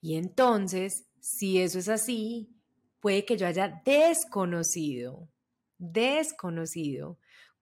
Y 0.00 0.16
entonces, 0.16 1.06
si 1.20 1.60
eso 1.60 1.78
es 1.78 1.88
así, 1.88 2.50
puede 3.00 3.24
que 3.24 3.36
yo 3.36 3.46
haya 3.46 3.82
desconocido, 3.84 5.28
desconocido 5.78 7.18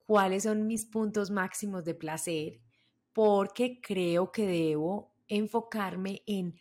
cuáles 0.06 0.44
son 0.44 0.66
mis 0.66 0.84
puntos 0.84 1.30
máximos 1.30 1.84
de 1.84 1.94
placer, 1.94 2.60
porque 3.12 3.80
creo 3.80 4.32
que 4.32 4.46
debo 4.46 5.14
enfocarme 5.28 6.22
en 6.26 6.58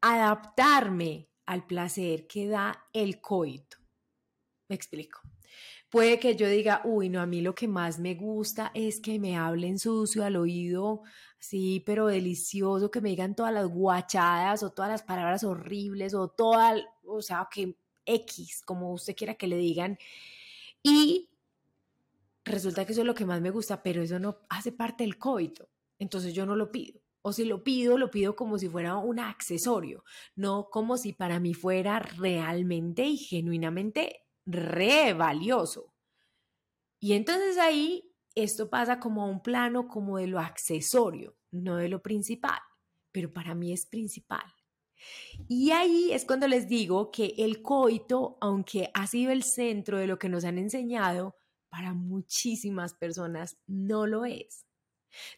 adaptarme 0.00 1.28
al 1.46 1.66
placer 1.66 2.26
que 2.26 2.48
da 2.48 2.88
el 2.92 3.20
coito. 3.20 3.78
Me 4.68 4.76
explico. 4.76 5.20
Puede 5.90 6.18
que 6.18 6.34
yo 6.34 6.48
diga, 6.48 6.80
uy, 6.84 7.08
no, 7.08 7.20
a 7.20 7.26
mí 7.26 7.40
lo 7.40 7.54
que 7.54 7.68
más 7.68 8.00
me 8.00 8.14
gusta 8.14 8.72
es 8.74 9.00
que 9.00 9.18
me 9.20 9.36
hablen 9.36 9.78
sucio 9.78 10.24
al 10.24 10.34
oído, 10.34 11.02
sí, 11.38 11.82
pero 11.86 12.06
delicioso, 12.06 12.90
que 12.90 13.00
me 13.00 13.10
digan 13.10 13.36
todas 13.36 13.52
las 13.52 13.68
guachadas 13.68 14.62
o 14.64 14.72
todas 14.72 14.90
las 14.90 15.02
palabras 15.04 15.44
horribles 15.44 16.12
o 16.14 16.28
toda, 16.28 16.74
o 17.04 17.22
sea, 17.22 17.46
que 17.48 17.76
X, 18.06 18.62
como 18.62 18.92
usted 18.92 19.14
quiera 19.14 19.34
que 19.34 19.46
le 19.46 19.56
digan. 19.56 19.98
Y 20.82 21.30
resulta 22.44 22.84
que 22.84 22.92
eso 22.92 23.00
es 23.00 23.06
lo 23.06 23.14
que 23.14 23.26
más 23.26 23.40
me 23.40 23.50
gusta, 23.50 23.82
pero 23.82 24.02
eso 24.02 24.18
no 24.18 24.40
hace 24.48 24.72
parte 24.72 25.04
del 25.04 25.18
coito. 25.18 25.68
Entonces 25.98 26.34
yo 26.34 26.46
no 26.46 26.56
lo 26.56 26.70
pido. 26.70 27.00
O 27.22 27.32
si 27.32 27.44
lo 27.44 27.64
pido, 27.64 27.96
lo 27.96 28.10
pido 28.10 28.36
como 28.36 28.58
si 28.58 28.68
fuera 28.68 28.98
un 28.98 29.18
accesorio, 29.18 30.04
no 30.36 30.68
como 30.70 30.98
si 30.98 31.14
para 31.14 31.40
mí 31.40 31.54
fuera 31.54 31.98
realmente 31.98 33.04
y 33.06 33.16
genuinamente 33.16 34.26
re 34.44 35.14
valioso. 35.14 35.94
Y 37.00 37.14
entonces 37.14 37.56
ahí 37.56 38.14
esto 38.34 38.68
pasa 38.68 39.00
como 39.00 39.22
a 39.22 39.26
un 39.26 39.42
plano 39.42 39.88
como 39.88 40.18
de 40.18 40.26
lo 40.26 40.38
accesorio, 40.38 41.36
no 41.50 41.76
de 41.76 41.88
lo 41.88 42.02
principal, 42.02 42.60
pero 43.10 43.32
para 43.32 43.54
mí 43.54 43.72
es 43.72 43.86
principal. 43.86 44.44
Y 45.48 45.70
ahí 45.70 46.12
es 46.12 46.24
cuando 46.24 46.48
les 46.48 46.68
digo 46.68 47.10
que 47.10 47.34
el 47.38 47.62
coito, 47.62 48.36
aunque 48.40 48.90
ha 48.94 49.06
sido 49.06 49.32
el 49.32 49.44
centro 49.44 49.98
de 49.98 50.06
lo 50.06 50.18
que 50.18 50.28
nos 50.28 50.44
han 50.44 50.58
enseñado, 50.58 51.36
para 51.74 51.92
muchísimas 51.92 52.94
personas 52.94 53.58
no 53.66 54.06
lo 54.06 54.24
es. 54.24 54.64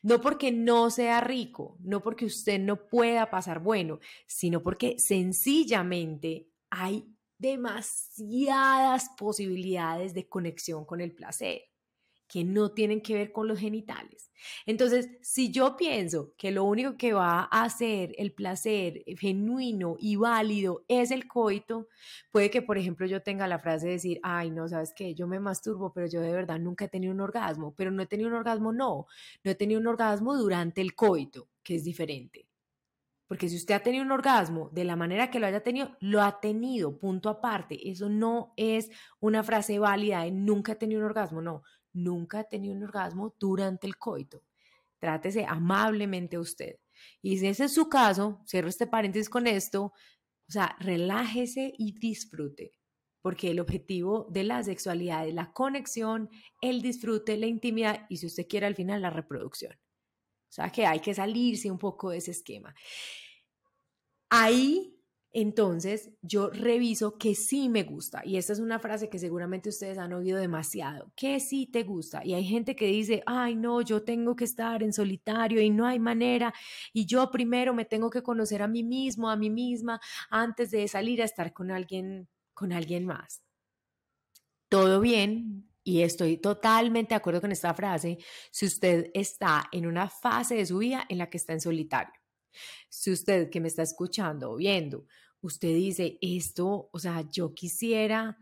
No 0.03 0.21
porque 0.21 0.53
no 0.53 0.91
sea 0.91 1.23
rico, 1.23 1.79
no 1.81 2.03
porque 2.03 2.27
usted 2.27 2.61
no 2.61 2.89
pueda 2.89 3.31
pasar 3.31 3.61
bueno, 3.61 4.01
sino 4.27 4.63
porque 4.63 4.97
sencillamente 4.99 6.51
hay 6.69 7.11
demasiadas 7.39 9.09
posibilidades 9.17 10.13
de 10.13 10.29
conexión 10.29 10.85
con 10.85 11.01
el 11.01 11.15
placer 11.15 11.63
que 12.29 12.45
no 12.45 12.73
tienen 12.73 13.01
que 13.01 13.15
ver 13.15 13.33
con 13.33 13.49
los 13.49 13.59
genitales. 13.59 14.31
Entonces, 14.67 15.11
si 15.23 15.51
yo 15.51 15.77
pienso 15.77 16.33
que 16.37 16.51
lo 16.51 16.65
único 16.65 16.97
que 16.97 17.13
va 17.13 17.49
a 17.51 17.65
hacer 17.65 18.15
el 18.19 18.33
placer 18.33 19.05
genuino 19.19 19.97
y 19.99 20.17
válido 20.17 20.85
es 20.89 21.11
el 21.11 21.27
coito, 21.27 21.89
puede 22.31 22.51
que, 22.51 22.63
por 22.63 22.79
ejemplo, 22.79 23.07
yo 23.07 23.23
tenga 23.23 23.47
la 23.47 23.59
frase 23.59 23.87
de 23.87 23.93
decir, 23.93 24.21
ay, 24.23 24.51
no, 24.51 24.69
sabes 24.69 24.93
qué, 24.95 25.15
yo 25.15 25.27
me 25.27 25.41
masturbo, 25.41 25.93
pero 25.93 26.07
yo 26.07 26.21
de 26.21 26.33
verdad 26.33 26.59
nunca 26.59 26.87
he 26.87 26.89
tenido 26.89 27.13
un 27.13 27.21
orgasmo, 27.21 27.75
pero 27.77 27.91
no 27.91 28.03
he 28.03 28.07
tenido 28.07 28.29
un 28.29 28.35
orgasmo, 28.35 28.73
no, 28.73 29.07
no 29.45 29.51
he 29.51 29.55
tenido 29.55 29.81
un 29.81 29.87
orgasmo 29.87 30.37
durante 30.37 30.81
el 30.81 30.95
coito, 30.95 31.49
que 31.63 31.77
es 31.77 31.85
diferente. 31.85 32.47
Porque 33.29 33.49
si 33.49 33.57
usted 33.57 33.75
ha 33.75 33.81
tenido 33.81 34.05
un 34.05 34.13
orgasmo 34.13 34.71
de 34.73 34.85
la 34.85 34.95
manera 34.95 35.33
que 35.33 35.41
lo 35.41 35.49
haya 35.49 35.61
tenido, 35.61 35.97
lo 35.99 36.23
ha 36.23 36.41
tenido, 36.41 36.97
punto 36.97 37.29
aparte. 37.29 37.91
Eso 37.91 38.09
no 38.09 38.53
es 38.57 38.89
una 39.19 39.43
frase 39.43 39.81
válida 39.81 40.23
de 40.23 40.31
nunca 40.31 40.73
he 40.73 40.77
tenido 40.77 41.01
un 41.01 41.07
orgasmo, 41.07 41.43
no 41.43 41.65
nunca 41.97 42.41
ha 42.41 42.45
tenido 42.45 42.75
un 42.75 42.85
orgasmo 42.85 43.35
durante 43.39 43.87
el 43.87 43.97
coito. 43.97 44.43
Trátese 44.99 45.45
amablemente 45.47 46.37
a 46.37 46.41
usted. 46.41 46.77
Y 47.21 47.39
si 47.39 47.47
ese 47.47 47.65
es 47.65 47.75
su 47.75 47.89
caso, 47.89 48.41
cierro 48.47 48.69
este 48.69 48.87
paréntesis 48.87 49.29
con 49.29 49.47
esto, 49.47 49.93
o 50.49 50.53
sea, 50.53 50.77
relájese 50.79 51.73
y 51.77 51.93
disfrute, 51.99 52.73
porque 53.21 53.51
el 53.51 53.61
objetivo 53.61 54.27
de 54.31 54.45
la 54.45 54.63
sexualidad 54.63 55.27
es 55.27 55.35
la 55.35 55.53
conexión, 55.53 56.31
el 56.61 56.81
disfrute, 56.83 57.37
la 57.37 57.47
intimidad 57.47 58.07
y 58.09 58.19
si 58.19 58.27
usted 58.27 58.47
quiere 58.49 58.67
al 58.67 58.77
final 58.77 59.03
la 59.03 59.11
reproducción. 59.11 59.73
O 60.49 60.53
sea 60.57 60.71
que 60.71 60.87
hay 60.87 61.01
que 61.01 61.15
salirse 61.15 61.71
un 61.71 61.79
poco 61.79 62.11
de 62.11 62.19
ese 62.19 62.31
esquema. 62.31 62.75
Ahí 64.31 64.96
entonces 65.39 66.13
yo 66.23 66.49
reviso 66.49 67.19
que 67.19 67.35
sí 67.35 67.69
me 67.69 67.83
gusta. 67.83 68.23
Y 68.25 68.39
esta 68.39 68.55
es 68.55 68.59
una 68.59 68.79
frase 68.79 69.11
que 69.11 69.19
seguramente 69.19 69.69
ustedes 69.69 69.99
han 69.99 70.15
oído 70.15 70.39
demasiado, 70.39 71.13
que 71.15 71.41
sí 71.41 71.67
te 71.67 71.83
gusta. 71.83 72.25
Y 72.25 72.33
hay 72.33 72.43
gente 72.43 72.75
que 72.75 72.87
dice, 72.87 73.23
ay 73.27 73.55
no, 73.55 73.83
yo 73.83 74.03
tengo 74.03 74.35
que 74.35 74.45
estar 74.45 74.83
en 74.83 74.95
solitario 74.95 75.61
y 75.61 75.69
no 75.69 75.85
hay 75.85 75.99
manera. 75.99 76.55
Y 76.95 77.05
yo 77.05 77.31
primero 77.31 77.75
me 77.75 77.85
tengo 77.85 78.09
que 78.09 78.23
conocer 78.23 78.63
a 78.63 78.67
mí 78.67 78.83
mismo, 78.83 79.29
a 79.29 79.37
mí 79.37 79.51
misma, 79.51 80.01
antes 80.31 80.71
de 80.71 80.89
salir 80.89 81.21
a 81.21 81.27
estar 81.27 81.53
con 81.53 81.71
alguien, 81.71 82.29
con 82.55 82.73
alguien 82.73 83.05
más. 83.05 83.43
Todo 84.71 85.01
bien. 85.01 85.69
Y 85.85 86.01
estoy 86.01 86.39
totalmente 86.39 87.11
de 87.11 87.17
acuerdo 87.17 87.43
con 87.43 87.53
esta 87.53 87.75
frase 87.75 88.17
si 88.51 88.65
usted 88.65 89.11
está 89.13 89.69
en 89.71 89.87
una 89.87 90.09
fase 90.09 90.55
de 90.55 90.65
su 90.65 90.79
vida 90.79 91.05
en 91.11 91.19
la 91.19 91.29
que 91.29 91.37
está 91.37 91.53
en 91.53 91.61
solitario. 91.61 92.15
Si 92.89 93.11
usted 93.13 93.51
que 93.51 93.61
me 93.61 93.69
está 93.69 93.83
escuchando 93.83 94.51
o 94.51 94.57
viendo, 94.57 95.07
usted 95.41 95.75
dice 95.75 96.19
esto, 96.21 96.89
o 96.93 96.99
sea, 96.99 97.29
yo 97.31 97.55
quisiera 97.55 98.39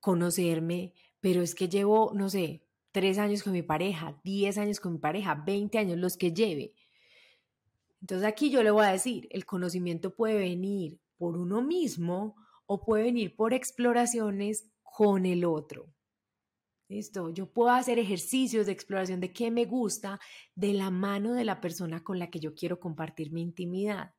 conocerme, 0.00 0.94
pero 1.20 1.42
es 1.42 1.54
que 1.54 1.68
llevo, 1.68 2.12
no 2.14 2.28
sé, 2.28 2.66
tres 2.92 3.18
años 3.18 3.42
con 3.42 3.52
mi 3.52 3.62
pareja, 3.62 4.20
diez 4.24 4.58
años 4.58 4.80
con 4.80 4.92
mi 4.94 4.98
pareja, 4.98 5.34
veinte 5.34 5.78
años, 5.78 5.98
los 5.98 6.16
que 6.16 6.32
lleve. 6.32 6.74
Entonces 8.00 8.26
aquí 8.26 8.50
yo 8.50 8.62
le 8.62 8.70
voy 8.70 8.86
a 8.86 8.92
decir, 8.92 9.28
el 9.30 9.44
conocimiento 9.44 10.14
puede 10.14 10.38
venir 10.38 11.00
por 11.16 11.36
uno 11.36 11.62
mismo 11.62 12.36
o 12.66 12.82
puede 12.84 13.04
venir 13.04 13.36
por 13.36 13.52
exploraciones 13.52 14.70
con 14.82 15.26
el 15.26 15.44
otro. 15.44 15.92
Listo, 16.88 17.30
yo 17.30 17.52
puedo 17.52 17.70
hacer 17.70 17.98
ejercicios 17.98 18.66
de 18.66 18.72
exploración 18.72 19.20
de 19.20 19.32
qué 19.32 19.50
me 19.50 19.64
gusta 19.64 20.18
de 20.56 20.72
la 20.72 20.90
mano 20.90 21.34
de 21.34 21.44
la 21.44 21.60
persona 21.60 22.02
con 22.02 22.18
la 22.18 22.30
que 22.30 22.40
yo 22.40 22.54
quiero 22.54 22.80
compartir 22.80 23.30
mi 23.30 23.42
intimidad. 23.42 24.14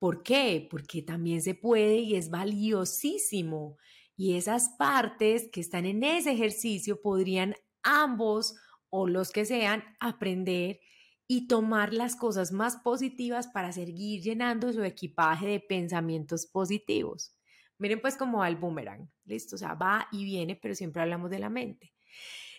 ¿Por 0.00 0.22
qué? 0.22 0.66
Porque 0.70 1.02
también 1.02 1.42
se 1.42 1.54
puede 1.54 1.98
y 1.98 2.16
es 2.16 2.30
valiosísimo. 2.30 3.76
Y 4.16 4.36
esas 4.36 4.70
partes 4.78 5.50
que 5.52 5.60
están 5.60 5.84
en 5.84 6.02
ese 6.02 6.32
ejercicio 6.32 7.02
podrían 7.02 7.54
ambos 7.82 8.56
o 8.88 9.06
los 9.06 9.30
que 9.30 9.44
sean 9.44 9.84
aprender 10.00 10.80
y 11.28 11.48
tomar 11.48 11.92
las 11.92 12.16
cosas 12.16 12.50
más 12.50 12.78
positivas 12.78 13.48
para 13.48 13.72
seguir 13.72 14.22
llenando 14.22 14.72
su 14.72 14.82
equipaje 14.84 15.46
de 15.46 15.60
pensamientos 15.60 16.46
positivos. 16.46 17.36
Miren 17.76 18.00
pues 18.00 18.16
cómo 18.16 18.38
va 18.38 18.48
el 18.48 18.56
boomerang, 18.56 19.10
listo, 19.26 19.56
o 19.56 19.58
sea, 19.58 19.74
va 19.74 20.08
y 20.12 20.24
viene, 20.24 20.56
pero 20.56 20.74
siempre 20.74 21.02
hablamos 21.02 21.30
de 21.30 21.38
la 21.38 21.50
mente. 21.50 21.92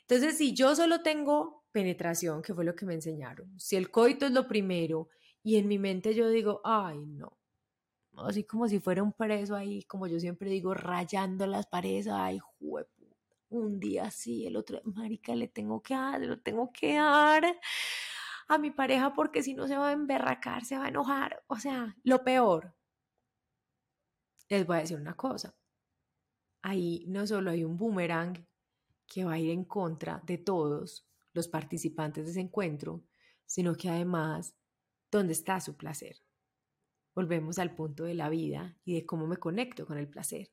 Entonces, 0.01 0.37
si 0.37 0.53
yo 0.53 0.75
solo 0.75 1.01
tengo 1.01 1.65
penetración, 1.71 2.43
que 2.43 2.53
fue 2.53 2.65
lo 2.65 2.75
que 2.75 2.85
me 2.85 2.93
enseñaron, 2.93 3.59
si 3.59 3.75
el 3.77 3.89
coito 3.89 4.27
es 4.27 4.31
lo 4.31 4.47
primero 4.47 5.09
y 5.43 5.57
en 5.57 5.67
mi 5.67 5.79
mente 5.79 6.13
yo 6.13 6.29
digo, 6.29 6.61
ay, 6.63 7.05
no, 7.05 7.37
así 8.17 8.43
como 8.43 8.67
si 8.67 8.79
fuera 8.79 9.03
un 9.03 9.13
preso 9.13 9.55
ahí, 9.55 9.83
como 9.83 10.07
yo 10.07 10.19
siempre 10.19 10.49
digo, 10.49 10.73
rayando 10.73 11.47
las 11.47 11.67
paredes, 11.67 12.07
ay, 12.07 12.39
juepu, 12.39 13.05
un 13.49 13.79
día 13.79 14.11
sí, 14.11 14.45
el 14.45 14.55
otro, 14.57 14.81
marica, 14.85 15.35
le 15.35 15.47
tengo 15.47 15.81
que 15.81 15.95
dar, 15.95 16.21
lo 16.21 16.39
tengo 16.39 16.71
que 16.71 16.95
dar 16.95 17.59
a 18.47 18.57
mi 18.57 18.71
pareja 18.71 19.13
porque 19.13 19.43
si 19.43 19.53
no 19.53 19.67
se 19.67 19.77
va 19.77 19.89
a 19.89 19.93
emberracar, 19.93 20.65
se 20.65 20.77
va 20.77 20.85
a 20.85 20.89
enojar, 20.89 21.43
o 21.47 21.57
sea, 21.57 21.95
lo 22.03 22.23
peor, 22.23 22.75
les 24.49 24.65
voy 24.65 24.77
a 24.77 24.79
decir 24.81 24.97
una 24.97 25.15
cosa. 25.15 25.55
Ahí 26.61 27.05
no 27.07 27.25
solo 27.25 27.51
hay 27.51 27.63
un 27.63 27.77
boomerang 27.77 28.45
que 29.07 29.23
va 29.25 29.33
a 29.33 29.39
ir 29.39 29.49
en 29.51 29.65
contra 29.65 30.21
de 30.25 30.37
todos 30.37 31.07
los 31.33 31.47
participantes 31.47 32.25
de 32.25 32.31
ese 32.31 32.41
encuentro, 32.41 33.03
sino 33.45 33.75
que 33.75 33.89
además, 33.89 34.55
¿dónde 35.11 35.33
está 35.33 35.59
su 35.59 35.75
placer? 35.75 36.17
Volvemos 37.13 37.59
al 37.59 37.75
punto 37.75 38.05
de 38.05 38.13
la 38.13 38.29
vida 38.29 38.77
y 38.85 38.93
de 38.95 39.05
cómo 39.05 39.27
me 39.27 39.37
conecto 39.37 39.85
con 39.85 39.97
el 39.97 40.07
placer. 40.07 40.51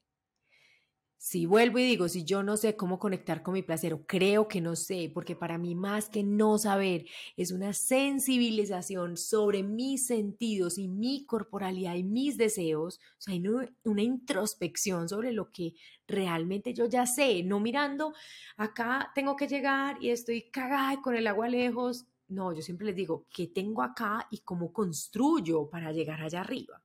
Si 1.20 1.46
vuelvo 1.46 1.80
y 1.80 1.84
digo, 1.84 2.08
si 2.08 2.24
yo 2.24 2.44
no 2.44 2.56
sé 2.56 2.76
cómo 2.76 3.00
conectar 3.00 3.42
con 3.42 3.54
mi 3.54 3.62
placer 3.62 3.92
o 3.92 4.06
creo 4.06 4.46
que 4.46 4.60
no 4.60 4.76
sé, 4.76 5.10
porque 5.12 5.34
para 5.34 5.58
mí 5.58 5.74
más 5.74 6.08
que 6.08 6.22
no 6.22 6.58
saber 6.58 7.06
es 7.36 7.50
una 7.50 7.72
sensibilización 7.72 9.16
sobre 9.16 9.64
mis 9.64 10.06
sentidos 10.06 10.78
y 10.78 10.86
mi 10.86 11.26
corporalidad 11.26 11.96
y 11.96 12.04
mis 12.04 12.36
deseos, 12.36 13.00
o 13.18 13.20
sea, 13.20 13.34
hay 13.34 13.42
una 13.82 14.02
introspección 14.02 15.08
sobre 15.08 15.32
lo 15.32 15.50
que 15.50 15.74
realmente 16.06 16.72
yo 16.72 16.86
ya 16.86 17.04
sé, 17.04 17.42
no 17.42 17.58
mirando, 17.58 18.14
acá 18.56 19.10
tengo 19.12 19.34
que 19.34 19.48
llegar 19.48 19.96
y 20.00 20.10
estoy 20.10 20.50
cagada 20.50 21.02
con 21.02 21.16
el 21.16 21.26
agua 21.26 21.48
lejos. 21.48 22.06
No, 22.28 22.52
yo 22.52 22.62
siempre 22.62 22.86
les 22.86 22.96
digo, 22.96 23.26
¿qué 23.30 23.48
tengo 23.48 23.82
acá 23.82 24.26
y 24.30 24.38
cómo 24.38 24.72
construyo 24.72 25.68
para 25.68 25.92
llegar 25.92 26.22
allá 26.22 26.40
arriba? 26.40 26.82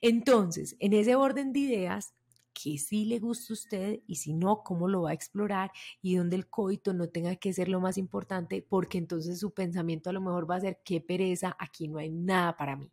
Entonces, 0.00 0.76
en 0.78 0.92
ese 0.92 1.14
orden 1.14 1.52
de 1.52 1.60
ideas, 1.60 2.14
que 2.52 2.78
sí 2.78 3.04
le 3.04 3.20
gusta 3.20 3.52
a 3.52 3.54
usted 3.54 4.00
y 4.06 4.16
si 4.16 4.32
no, 4.32 4.62
cómo 4.64 4.88
lo 4.88 5.02
va 5.02 5.10
a 5.10 5.14
explorar 5.14 5.70
y 6.02 6.16
donde 6.16 6.36
el 6.36 6.48
coito 6.48 6.92
no 6.92 7.08
tenga 7.08 7.36
que 7.36 7.52
ser 7.52 7.68
lo 7.68 7.80
más 7.80 7.98
importante, 7.98 8.62
porque 8.68 8.98
entonces 8.98 9.38
su 9.38 9.52
pensamiento 9.52 10.10
a 10.10 10.12
lo 10.12 10.20
mejor 10.20 10.50
va 10.50 10.56
a 10.56 10.60
ser, 10.60 10.80
qué 10.84 11.00
pereza, 11.00 11.56
aquí 11.58 11.86
no 11.86 11.98
hay 11.98 12.10
nada 12.10 12.56
para 12.56 12.74
mí. 12.76 12.90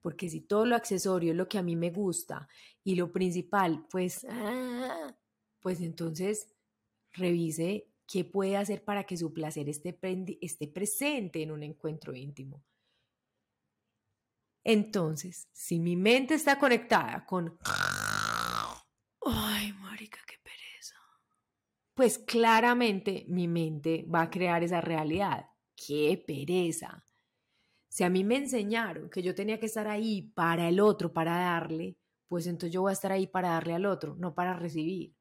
Porque 0.00 0.28
si 0.28 0.40
todo 0.40 0.64
lo 0.66 0.76
accesorio 0.76 1.32
es 1.32 1.36
lo 1.36 1.48
que 1.48 1.58
a 1.58 1.62
mí 1.62 1.76
me 1.76 1.90
gusta 1.90 2.48
y 2.82 2.94
lo 2.94 3.12
principal, 3.12 3.86
pues, 3.90 4.26
ah, 4.28 5.14
pues 5.60 5.80
entonces 5.80 6.48
revise 7.12 7.88
qué 8.06 8.24
puede 8.24 8.56
hacer 8.56 8.84
para 8.84 9.04
que 9.04 9.16
su 9.16 9.32
placer 9.32 9.68
esté, 9.68 9.98
esté 10.40 10.68
presente 10.68 11.42
en 11.42 11.50
un 11.50 11.62
encuentro 11.62 12.14
íntimo. 12.14 12.62
Entonces, 14.64 15.48
si 15.52 15.78
mi 15.78 15.94
mente 15.94 16.34
está 16.34 16.58
conectada 16.58 17.26
con 17.26 17.58
ay, 19.26 19.72
marica, 19.74 20.20
qué 20.26 20.36
pereza. 20.42 20.96
Pues 21.94 22.18
claramente 22.18 23.26
mi 23.28 23.46
mente 23.46 24.06
va 24.12 24.22
a 24.22 24.30
crear 24.30 24.62
esa 24.62 24.80
realidad. 24.80 25.50
Qué 25.76 26.22
pereza. 26.26 27.06
Si 27.88 28.04
a 28.04 28.10
mí 28.10 28.24
me 28.24 28.36
enseñaron 28.36 29.08
que 29.10 29.22
yo 29.22 29.34
tenía 29.34 29.60
que 29.60 29.66
estar 29.66 29.86
ahí 29.86 30.22
para 30.34 30.68
el 30.68 30.80
otro, 30.80 31.12
para 31.12 31.36
darle, 31.36 31.96
pues 32.26 32.46
entonces 32.46 32.72
yo 32.72 32.82
voy 32.82 32.90
a 32.90 32.94
estar 32.94 33.12
ahí 33.12 33.26
para 33.26 33.50
darle 33.50 33.74
al 33.74 33.86
otro, 33.86 34.16
no 34.16 34.34
para 34.34 34.54
recibir. 34.54 35.13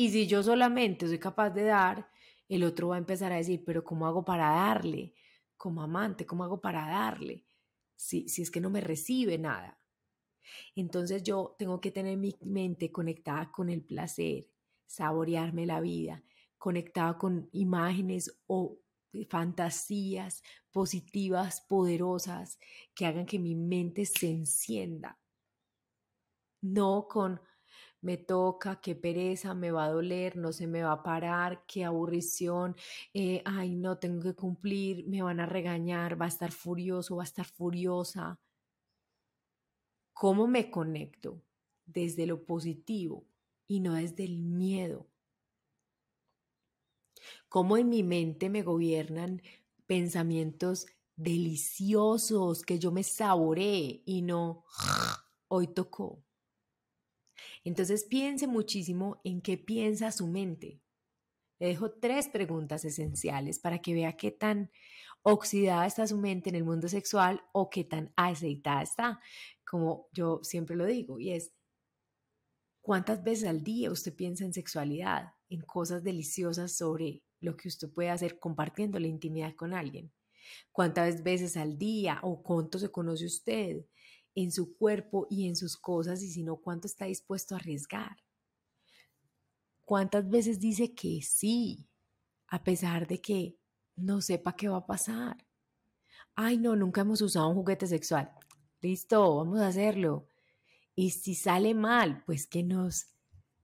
Y 0.00 0.08
si 0.08 0.26
yo 0.26 0.42
solamente 0.42 1.06
soy 1.06 1.18
capaz 1.18 1.50
de 1.50 1.64
dar, 1.64 2.10
el 2.48 2.64
otro 2.64 2.88
va 2.88 2.94
a 2.94 2.98
empezar 2.98 3.32
a 3.32 3.36
decir, 3.36 3.62
pero 3.66 3.84
¿cómo 3.84 4.06
hago 4.06 4.24
para 4.24 4.48
darle? 4.48 5.12
Como 5.58 5.82
amante, 5.82 6.24
¿cómo 6.24 6.42
hago 6.42 6.58
para 6.58 6.88
darle? 6.88 7.44
Si, 7.96 8.26
si 8.26 8.40
es 8.40 8.50
que 8.50 8.62
no 8.62 8.70
me 8.70 8.80
recibe 8.80 9.36
nada. 9.36 9.78
Entonces 10.74 11.22
yo 11.22 11.54
tengo 11.58 11.82
que 11.82 11.90
tener 11.90 12.16
mi 12.16 12.34
mente 12.40 12.90
conectada 12.90 13.52
con 13.52 13.68
el 13.68 13.82
placer, 13.82 14.48
saborearme 14.86 15.66
la 15.66 15.82
vida, 15.82 16.24
conectada 16.56 17.18
con 17.18 17.50
imágenes 17.52 18.40
o 18.46 18.78
fantasías 19.28 20.42
positivas, 20.72 21.60
poderosas, 21.60 22.58
que 22.94 23.04
hagan 23.04 23.26
que 23.26 23.38
mi 23.38 23.54
mente 23.54 24.06
se 24.06 24.30
encienda. 24.30 25.20
No 26.62 27.06
con 27.06 27.38
me 28.02 28.16
toca, 28.16 28.80
qué 28.80 28.94
pereza, 28.94 29.54
me 29.54 29.70
va 29.70 29.84
a 29.84 29.90
doler, 29.90 30.36
no 30.36 30.52
se 30.52 30.66
me 30.66 30.82
va 30.82 30.92
a 30.92 31.02
parar, 31.02 31.64
qué 31.66 31.84
aburrición, 31.84 32.76
eh, 33.12 33.42
ay, 33.44 33.76
no 33.76 33.98
tengo 33.98 34.22
que 34.22 34.34
cumplir, 34.34 35.06
me 35.06 35.22
van 35.22 35.40
a 35.40 35.46
regañar, 35.46 36.20
va 36.20 36.26
a 36.26 36.28
estar 36.28 36.52
furioso, 36.52 37.16
va 37.16 37.22
a 37.22 37.24
estar 37.24 37.46
furiosa. 37.46 38.38
¿Cómo 40.12 40.46
me 40.46 40.70
conecto? 40.70 41.42
Desde 41.86 42.26
lo 42.26 42.44
positivo 42.44 43.26
y 43.66 43.80
no 43.80 43.94
desde 43.94 44.24
el 44.24 44.38
miedo. 44.38 45.06
¿Cómo 47.48 47.76
en 47.76 47.88
mi 47.88 48.02
mente 48.02 48.48
me 48.48 48.62
gobiernan 48.62 49.42
pensamientos 49.86 50.86
deliciosos 51.16 52.62
que 52.62 52.78
yo 52.78 52.92
me 52.92 53.02
saboree 53.02 54.02
y 54.06 54.22
no 54.22 54.64
hoy 55.48 55.66
tocó? 55.68 56.22
Entonces 57.64 58.04
piense 58.04 58.46
muchísimo 58.46 59.20
en 59.24 59.40
qué 59.40 59.58
piensa 59.58 60.12
su 60.12 60.26
mente. 60.26 60.80
Le 61.58 61.68
dejo 61.68 61.90
tres 61.92 62.28
preguntas 62.28 62.84
esenciales 62.84 63.58
para 63.58 63.80
que 63.80 63.92
vea 63.94 64.16
qué 64.16 64.30
tan 64.30 64.70
oxidada 65.22 65.86
está 65.86 66.06
su 66.06 66.16
mente 66.16 66.48
en 66.48 66.56
el 66.56 66.64
mundo 66.64 66.88
sexual 66.88 67.42
o 67.52 67.68
qué 67.68 67.84
tan 67.84 68.12
aceitada 68.16 68.82
está 68.82 69.20
como 69.70 70.08
yo 70.10 70.40
siempre 70.42 70.74
lo 70.74 70.84
digo, 70.84 71.20
y 71.20 71.30
es, 71.30 71.52
¿cuántas 72.80 73.22
veces 73.22 73.48
al 73.48 73.62
día 73.62 73.92
usted 73.92 74.12
piensa 74.12 74.44
en 74.44 74.52
sexualidad, 74.52 75.34
en 75.48 75.60
cosas 75.60 76.02
deliciosas 76.02 76.76
sobre 76.76 77.22
lo 77.38 77.56
que 77.56 77.68
usted 77.68 77.88
puede 77.88 78.10
hacer 78.10 78.40
compartiendo 78.40 78.98
la 78.98 79.06
intimidad 79.06 79.54
con 79.54 79.72
alguien? 79.72 80.12
¿Cuántas 80.72 81.22
veces 81.22 81.56
al 81.56 81.78
día 81.78 82.18
o 82.24 82.42
cuánto 82.42 82.80
se 82.80 82.90
conoce 82.90 83.26
usted 83.26 83.86
en 84.34 84.52
su 84.52 84.76
cuerpo 84.76 85.26
y 85.30 85.48
en 85.48 85.56
sus 85.56 85.76
cosas 85.76 86.22
y 86.22 86.30
si 86.30 86.42
no, 86.42 86.56
cuánto 86.56 86.86
está 86.86 87.06
dispuesto 87.06 87.54
a 87.54 87.58
arriesgar? 87.58 88.16
¿Cuántas 89.84 90.28
veces 90.28 90.60
dice 90.60 90.94
que 90.94 91.20
sí, 91.22 91.88
a 92.48 92.62
pesar 92.62 93.06
de 93.06 93.20
que 93.20 93.58
no 93.96 94.20
sepa 94.20 94.54
qué 94.54 94.68
va 94.68 94.78
a 94.78 94.86
pasar? 94.86 95.46
Ay, 96.34 96.58
no, 96.58 96.76
nunca 96.76 97.00
hemos 97.00 97.20
usado 97.20 97.48
un 97.48 97.56
juguete 97.56 97.86
sexual 97.86 98.30
listo, 98.80 99.36
vamos 99.36 99.60
a 99.60 99.68
hacerlo. 99.68 100.26
Y 100.94 101.10
si 101.10 101.34
sale 101.34 101.74
mal, 101.74 102.22
pues 102.26 102.46
que 102.46 102.62
nos, 102.62 103.06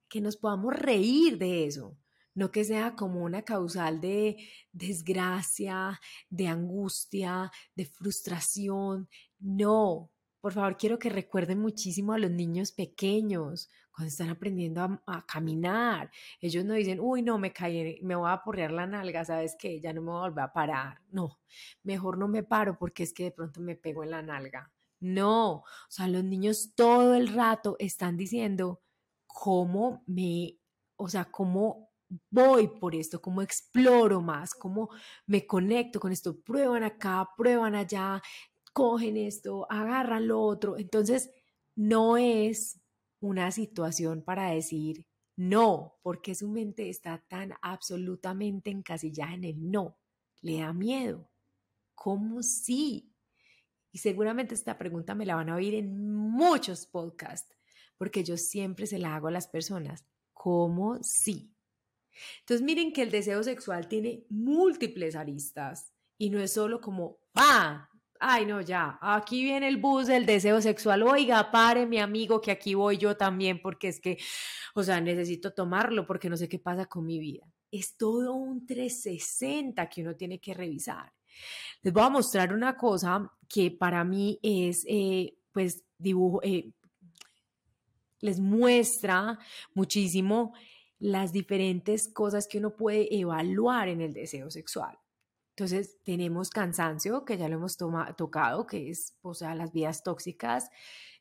que 0.09 0.21
nos 0.21 0.37
podamos 0.37 0.73
reír 0.73 1.37
de 1.37 1.65
eso, 1.65 1.97
no 2.33 2.51
que 2.51 2.63
sea 2.63 2.95
como 2.95 3.23
una 3.23 3.43
causal 3.43 3.99
de 3.99 4.37
desgracia, 4.71 5.99
de 6.29 6.47
angustia, 6.47 7.51
de 7.75 7.85
frustración. 7.85 9.09
No, 9.39 10.11
por 10.39 10.53
favor, 10.53 10.77
quiero 10.77 10.99
que 10.99 11.09
recuerden 11.09 11.59
muchísimo 11.59 12.13
a 12.13 12.19
los 12.19 12.31
niños 12.31 12.71
pequeños 12.71 13.69
cuando 13.91 14.09
están 14.09 14.29
aprendiendo 14.29 15.01
a, 15.05 15.25
caminar. 15.25 16.11
Ellos 16.39 16.63
no 16.63 16.75
dicen, 16.75 16.99
uy, 16.99 17.23
no, 17.23 17.39
me 17.39 17.51
caí, 17.51 17.99
me 18.03 18.15
voy 18.15 18.29
a 18.29 18.43
porrear 18.43 18.71
la 18.71 18.85
nalga, 18.85 19.25
¿sabes 19.25 19.55
qué? 19.57 19.79
Ya 19.79 19.91
no 19.93 20.01
me 20.01 20.11
voy 20.11 20.19
a 20.19 20.29
volver 20.29 20.43
a 20.43 20.53
parar. 20.53 21.01
No, 21.09 21.39
mejor 21.83 22.17
no 22.17 22.27
me 22.27 22.43
paro 22.43 22.77
porque 22.77 23.03
es 23.03 23.13
que 23.13 23.25
de 23.25 23.31
pronto 23.31 23.59
me 23.59 23.75
pego 23.75 24.03
en 24.03 24.11
la 24.11 24.21
nalga. 24.21 24.71
No, 24.99 25.51
o 25.51 25.65
sea, 25.89 26.07
los 26.07 26.23
niños 26.23 26.73
todo 26.75 27.15
el 27.15 27.33
rato 27.33 27.75
están 27.79 28.17
diciendo 28.17 28.81
cómo 29.25 30.03
me, 30.07 30.57
o 30.95 31.09
sea, 31.09 31.25
cómo 31.25 31.87
voy 32.29 32.67
por 32.67 32.95
esto, 32.95 33.21
cómo 33.21 33.41
exploro 33.41 34.21
más, 34.21 34.53
cómo 34.53 34.89
me 35.25 35.45
conecto 35.45 35.99
con 35.99 36.11
esto, 36.11 36.39
prueban 36.39 36.83
acá, 36.83 37.29
prueban 37.35 37.75
allá, 37.75 38.21
cogen 38.77 39.17
esto, 39.17 39.65
agarran 39.71 40.27
lo 40.27 40.39
otro. 40.39 40.77
Entonces, 40.77 41.31
no 41.75 42.15
es 42.15 42.79
una 43.19 43.49
situación 43.49 44.21
para 44.21 44.51
decir 44.51 45.07
no, 45.35 45.97
porque 46.03 46.35
su 46.35 46.47
mente 46.47 46.87
está 46.87 47.25
tan 47.27 47.53
absolutamente 47.63 48.69
encasillada 48.69 49.33
en 49.33 49.45
el 49.45 49.71
no. 49.71 49.97
Le 50.41 50.59
da 50.59 50.73
miedo. 50.73 51.27
¿Cómo 51.95 52.43
sí? 52.43 53.11
Y 53.91 53.97
seguramente 53.97 54.53
esta 54.53 54.77
pregunta 54.77 55.15
me 55.15 55.25
la 55.25 55.33
van 55.33 55.49
a 55.49 55.55
oír 55.55 55.73
en 55.73 56.13
muchos 56.13 56.85
podcasts, 56.85 57.57
porque 57.97 58.23
yo 58.23 58.37
siempre 58.37 58.85
se 58.85 58.99
la 58.99 59.15
hago 59.15 59.29
a 59.29 59.31
las 59.31 59.47
personas. 59.47 60.05
¿Cómo 60.33 60.99
sí? 61.01 61.51
Entonces 62.41 62.63
miren 62.63 62.93
que 62.93 63.01
el 63.01 63.09
deseo 63.09 63.41
sexual 63.41 63.87
tiene 63.87 64.27
múltiples 64.29 65.15
aristas 65.15 65.93
y 66.19 66.29
no 66.29 66.39
es 66.39 66.53
solo 66.53 66.79
como, 66.79 67.17
ah, 67.33 67.89
ay 68.19 68.45
no, 68.45 68.61
ya, 68.61 68.97
aquí 69.01 69.43
viene 69.43 69.67
el 69.67 69.77
bus 69.77 70.07
del 70.07 70.25
deseo 70.25 70.61
sexual, 70.61 71.03
oiga, 71.03 71.51
pare 71.51 71.85
mi 71.85 71.99
amigo 71.99 72.41
que 72.41 72.51
aquí 72.51 72.73
voy 72.73 72.97
yo 72.97 73.15
también 73.17 73.61
porque 73.61 73.89
es 73.89 73.99
que, 73.99 74.17
o 74.73 74.83
sea, 74.83 75.01
necesito 75.01 75.53
tomarlo 75.53 76.05
porque 76.05 76.29
no 76.29 76.37
sé 76.37 76.47
qué 76.47 76.59
pasa 76.59 76.85
con 76.85 77.05
mi 77.05 77.19
vida. 77.19 77.45
Es 77.71 77.97
todo 77.97 78.33
un 78.33 78.65
360 78.65 79.89
que 79.89 80.01
uno 80.01 80.15
tiene 80.15 80.39
que 80.39 80.53
revisar. 80.53 81.11
Les 81.81 81.93
voy 81.93 82.03
a 82.03 82.09
mostrar 82.09 82.53
una 82.53 82.75
cosa 82.75 83.31
que 83.47 83.71
para 83.71 84.03
mí 84.03 84.39
es, 84.41 84.83
eh, 84.87 85.35
pues, 85.51 85.83
dibujo, 85.97 86.41
eh, 86.43 86.71
les 88.21 88.39
muestra 88.39 89.37
muchísimo 89.73 90.53
las 90.99 91.31
diferentes 91.31 92.07
cosas 92.11 92.47
que 92.47 92.57
uno 92.57 92.75
puede 92.75 93.15
evaluar 93.15 93.89
en 93.89 94.01
el 94.01 94.13
deseo 94.13 94.49
sexual. 94.49 94.97
Entonces, 95.57 95.97
tenemos 96.03 96.51
cansancio, 96.51 97.25
que 97.25 97.35
ya 97.35 97.49
lo 97.49 97.55
hemos 97.55 97.77
tocado, 97.77 98.67
que 98.67 98.91
es, 98.91 99.15
o 99.23 99.33
sea, 99.33 99.55
las 99.55 99.73
vías 99.73 100.03
tóxicas, 100.03 100.69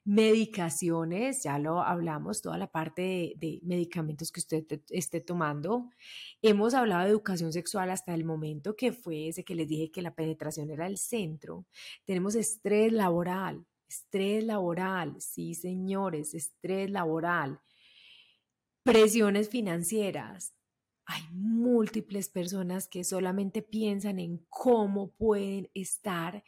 medicaciones, 0.05 1.43
ya 1.43 1.59
lo 1.59 1.81
hablamos, 1.81 2.43
toda 2.43 2.59
la 2.59 2.71
parte 2.71 3.33
de, 3.39 3.61
medicamentos 3.63 4.31
que 4.31 4.41
usted 4.41 4.67
esté 4.91 5.23
tomando. 5.23 5.89
Hemos 6.43 6.75
hablado 6.75 7.05
de 7.05 7.13
educación 7.13 7.51
sexual 7.51 7.89
hasta 7.89 8.13
el 8.13 8.27
momento 8.27 8.77
que 8.77 8.93
fue 8.93 9.29
ese 9.29 9.43
que 9.43 9.55
les 9.55 9.69
dije 9.69 9.91
que 9.91 10.03
la 10.03 10.15
penetración 10.15 10.69
era 10.69 10.87
el 10.87 10.99
centro. 10.99 11.65
Tenemos 12.05 12.35
estrés 12.35 12.93
laboral, 12.93 13.65
estrés 13.89 14.45
laboral, 14.45 15.19
sí 15.19 15.55
señores, 15.55 16.35
estrés 16.35 16.91
laboral. 16.91 17.59
Presiones 18.83 19.49
financieras, 19.49 20.56
hay 21.07 21.23
múltiples 21.33 22.29
personas 22.29 22.89
que 22.89 23.05
solamente 23.05 23.63
piensan 23.63 24.19
en 24.19 24.45
cómo 24.49 25.13
pueden 25.13 25.71
estar, 25.73 26.43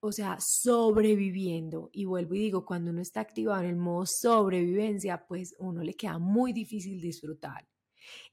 o 0.00 0.12
sea, 0.12 0.38
sobreviviendo. 0.40 1.90
Y 1.92 2.04
vuelvo 2.04 2.34
y 2.34 2.38
digo, 2.38 2.64
cuando 2.64 2.92
uno 2.92 3.02
está 3.02 3.20
activado 3.20 3.62
en 3.62 3.70
el 3.70 3.76
modo 3.76 4.06
sobrevivencia, 4.06 5.26
pues 5.26 5.54
uno 5.58 5.82
le 5.82 5.94
queda 5.94 6.18
muy 6.18 6.52
difícil 6.52 7.00
disfrutar. 7.00 7.66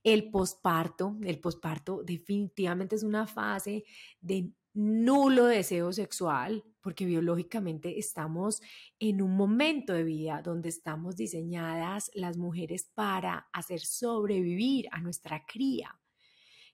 El 0.03 0.29
posparto, 0.31 1.17
el 1.23 1.39
posparto 1.39 2.03
definitivamente 2.03 2.95
es 2.95 3.03
una 3.03 3.27
fase 3.27 3.83
de 4.21 4.51
nulo 4.73 5.45
deseo 5.45 5.93
sexual, 5.93 6.63
porque 6.81 7.05
biológicamente 7.05 7.99
estamos 7.99 8.61
en 8.99 9.21
un 9.21 9.35
momento 9.35 9.93
de 9.93 10.03
vida 10.03 10.41
donde 10.43 10.69
estamos 10.69 11.15
diseñadas 11.15 12.11
las 12.13 12.37
mujeres 12.37 12.89
para 12.93 13.47
hacer 13.53 13.79
sobrevivir 13.79 14.87
a 14.91 14.99
nuestra 14.99 15.45
cría. 15.45 15.99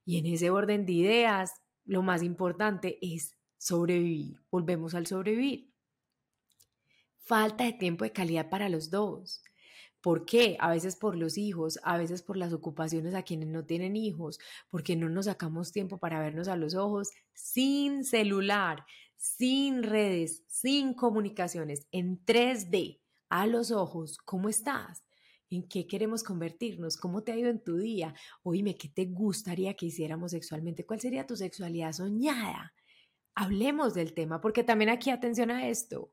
Y 0.06 0.18
en 0.18 0.26
ese 0.26 0.50
orden 0.50 0.86
de 0.86 0.94
ideas, 0.94 1.62
lo 1.86 2.02
más 2.02 2.24
importante 2.24 2.98
es 3.02 3.38
sobrevivir. 3.58 4.40
Volvemos 4.50 4.96
al 4.96 5.06
sobrevivir. 5.06 5.72
Falta 7.18 7.66
de 7.66 7.74
tiempo 7.74 8.06
de 8.06 8.12
calidad 8.12 8.50
para 8.50 8.70
los 8.70 8.90
dos. 8.90 9.44
¿Por 10.02 10.26
qué? 10.26 10.56
A 10.60 10.72
veces 10.72 10.96
por 10.96 11.18
los 11.18 11.38
hijos, 11.38 11.80
a 11.84 11.98
veces 11.98 12.22
por 12.22 12.38
las 12.38 12.54
ocupaciones 12.54 13.14
a 13.16 13.24
quienes 13.24 13.50
no 13.50 13.66
tienen 13.66 13.96
hijos, 13.98 14.40
porque 14.70 14.96
no 14.96 15.10
nos 15.10 15.26
sacamos 15.26 15.72
tiempo 15.72 15.98
para 15.98 16.20
vernos 16.20 16.48
a 16.48 16.56
los 16.56 16.74
ojos 16.76 17.10
sin 17.34 18.06
celular, 18.06 18.86
sin 19.18 19.84
redes, 19.84 20.44
sin 20.48 20.94
comunicaciones, 20.94 21.88
en 21.92 22.24
3D, 22.26 23.02
a 23.30 23.46
los 23.46 23.72
ojos. 23.72 24.18
¿Cómo 24.18 24.48
estás? 24.48 25.04
¿En 25.50 25.68
qué 25.68 25.88
queremos 25.88 26.24
convertirnos? 26.24 26.96
¿Cómo 26.96 27.24
te 27.24 27.34
ha 27.34 27.38
ido 27.38 27.50
en 27.50 27.62
tu 27.62 27.78
día? 27.78 28.14
Oíme, 28.44 28.76
¿qué 28.76 28.88
te 28.88 29.06
gustaría 29.06 29.74
que 29.74 29.88
hiciéramos 29.88 30.32
sexualmente? 30.32 30.86
¿Cuál 30.86 31.02
sería 31.02 31.28
tu 31.28 31.36
sexualidad 31.36 31.92
soñada? 31.92 32.74
Hablemos 33.36 33.94
del 33.94 34.14
tema, 34.14 34.40
porque 34.40 34.64
también 34.64 34.90
aquí 34.90 35.10
atención 35.10 35.52
a 35.52 35.68
esto. 35.68 36.12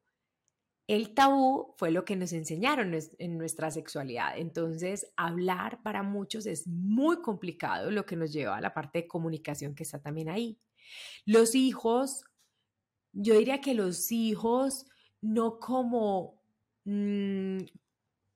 El 0.87 1.15
tabú 1.15 1.75
fue 1.77 1.91
lo 1.91 2.05
que 2.05 2.15
nos 2.15 2.33
enseñaron 2.33 2.97
en 3.19 3.39
nuestra 3.39 3.71
sexualidad. 3.73 4.39
Entonces, 4.39 5.13
hablar 5.17 5.83
para 5.83 6.05
muchos 6.05 6.47
es 6.47 6.69
muy 6.69 7.21
complicado, 7.23 7.91
lo 7.91 8.07
que 8.07 8.15
nos 8.15 8.33
lleva 8.33 8.57
a 8.57 8.61
la 8.61 8.73
parte 8.73 9.03
de 9.03 9.09
comunicación 9.09 9.75
que 9.75 9.83
está 9.83 10.01
también 10.01 10.29
ahí. 10.29 10.61
Los 11.25 11.57
hijos, 11.57 12.23
yo 13.13 13.37
diría 13.37 13.61
que 13.61 13.75
los 13.75 14.13
hijos 14.13 14.87
no 15.21 15.59
como, 15.59 16.41
mm, 16.85 17.59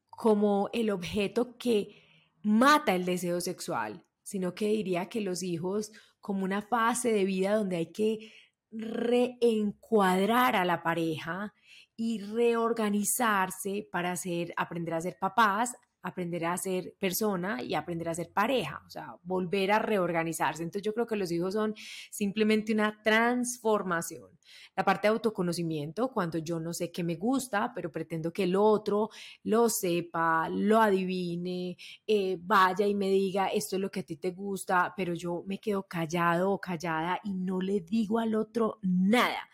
como 0.08 0.70
el 0.72 0.90
objeto 0.90 1.56
que 1.56 2.02
mata 2.42 2.96
el 2.96 3.04
deseo 3.04 3.40
sexual, 3.40 4.04
sino 4.22 4.54
que 4.54 4.66
diría 4.66 5.08
que 5.08 5.20
los 5.20 5.44
hijos 5.44 5.92
como 6.20 6.44
una 6.44 6.62
fase 6.62 7.12
de 7.12 7.24
vida 7.24 7.54
donde 7.54 7.76
hay 7.76 7.92
que 7.92 8.32
reencuadrar 8.72 10.56
a 10.56 10.64
la 10.64 10.82
pareja 10.82 11.54
y 12.02 12.18
reorganizarse 12.18 13.86
para 13.92 14.12
hacer, 14.12 14.54
aprender 14.56 14.94
a 14.94 15.02
ser 15.02 15.18
papás, 15.18 15.76
aprender 16.00 16.46
a 16.46 16.56
ser 16.56 16.94
persona 16.98 17.62
y 17.62 17.74
aprender 17.74 18.08
a 18.08 18.14
ser 18.14 18.32
pareja, 18.32 18.82
o 18.86 18.88
sea, 18.88 19.16
volver 19.22 19.70
a 19.70 19.78
reorganizarse. 19.78 20.62
Entonces 20.62 20.80
yo 20.80 20.94
creo 20.94 21.06
que 21.06 21.16
los 21.16 21.30
hijos 21.30 21.52
son 21.52 21.74
simplemente 22.10 22.72
una 22.72 23.02
transformación. 23.02 24.30
La 24.74 24.82
parte 24.82 25.08
de 25.08 25.12
autoconocimiento, 25.12 26.10
cuando 26.10 26.38
yo 26.38 26.58
no 26.58 26.72
sé 26.72 26.90
qué 26.90 27.04
me 27.04 27.16
gusta, 27.16 27.70
pero 27.74 27.92
pretendo 27.92 28.32
que 28.32 28.44
el 28.44 28.56
otro 28.56 29.10
lo 29.42 29.68
sepa, 29.68 30.48
lo 30.48 30.80
adivine, 30.80 31.76
eh, 32.06 32.38
vaya 32.40 32.86
y 32.86 32.94
me 32.94 33.10
diga, 33.10 33.48
esto 33.48 33.76
es 33.76 33.82
lo 33.82 33.90
que 33.90 34.00
a 34.00 34.04
ti 34.04 34.16
te 34.16 34.30
gusta, 34.30 34.94
pero 34.96 35.12
yo 35.12 35.44
me 35.46 35.60
quedo 35.60 35.82
callado 35.82 36.50
o 36.50 36.58
callada 36.58 37.20
y 37.24 37.34
no 37.34 37.60
le 37.60 37.82
digo 37.82 38.18
al 38.18 38.34
otro 38.36 38.78
nada 38.80 39.50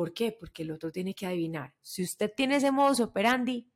¿Por 0.00 0.14
qué? 0.14 0.32
Porque 0.32 0.62
el 0.62 0.70
otro 0.70 0.90
tiene 0.90 1.14
que 1.14 1.26
adivinar. 1.26 1.74
Si 1.82 2.02
usted 2.02 2.32
tiene 2.34 2.56
ese 2.56 2.70
modo 2.70 3.04
operandi, 3.04 3.70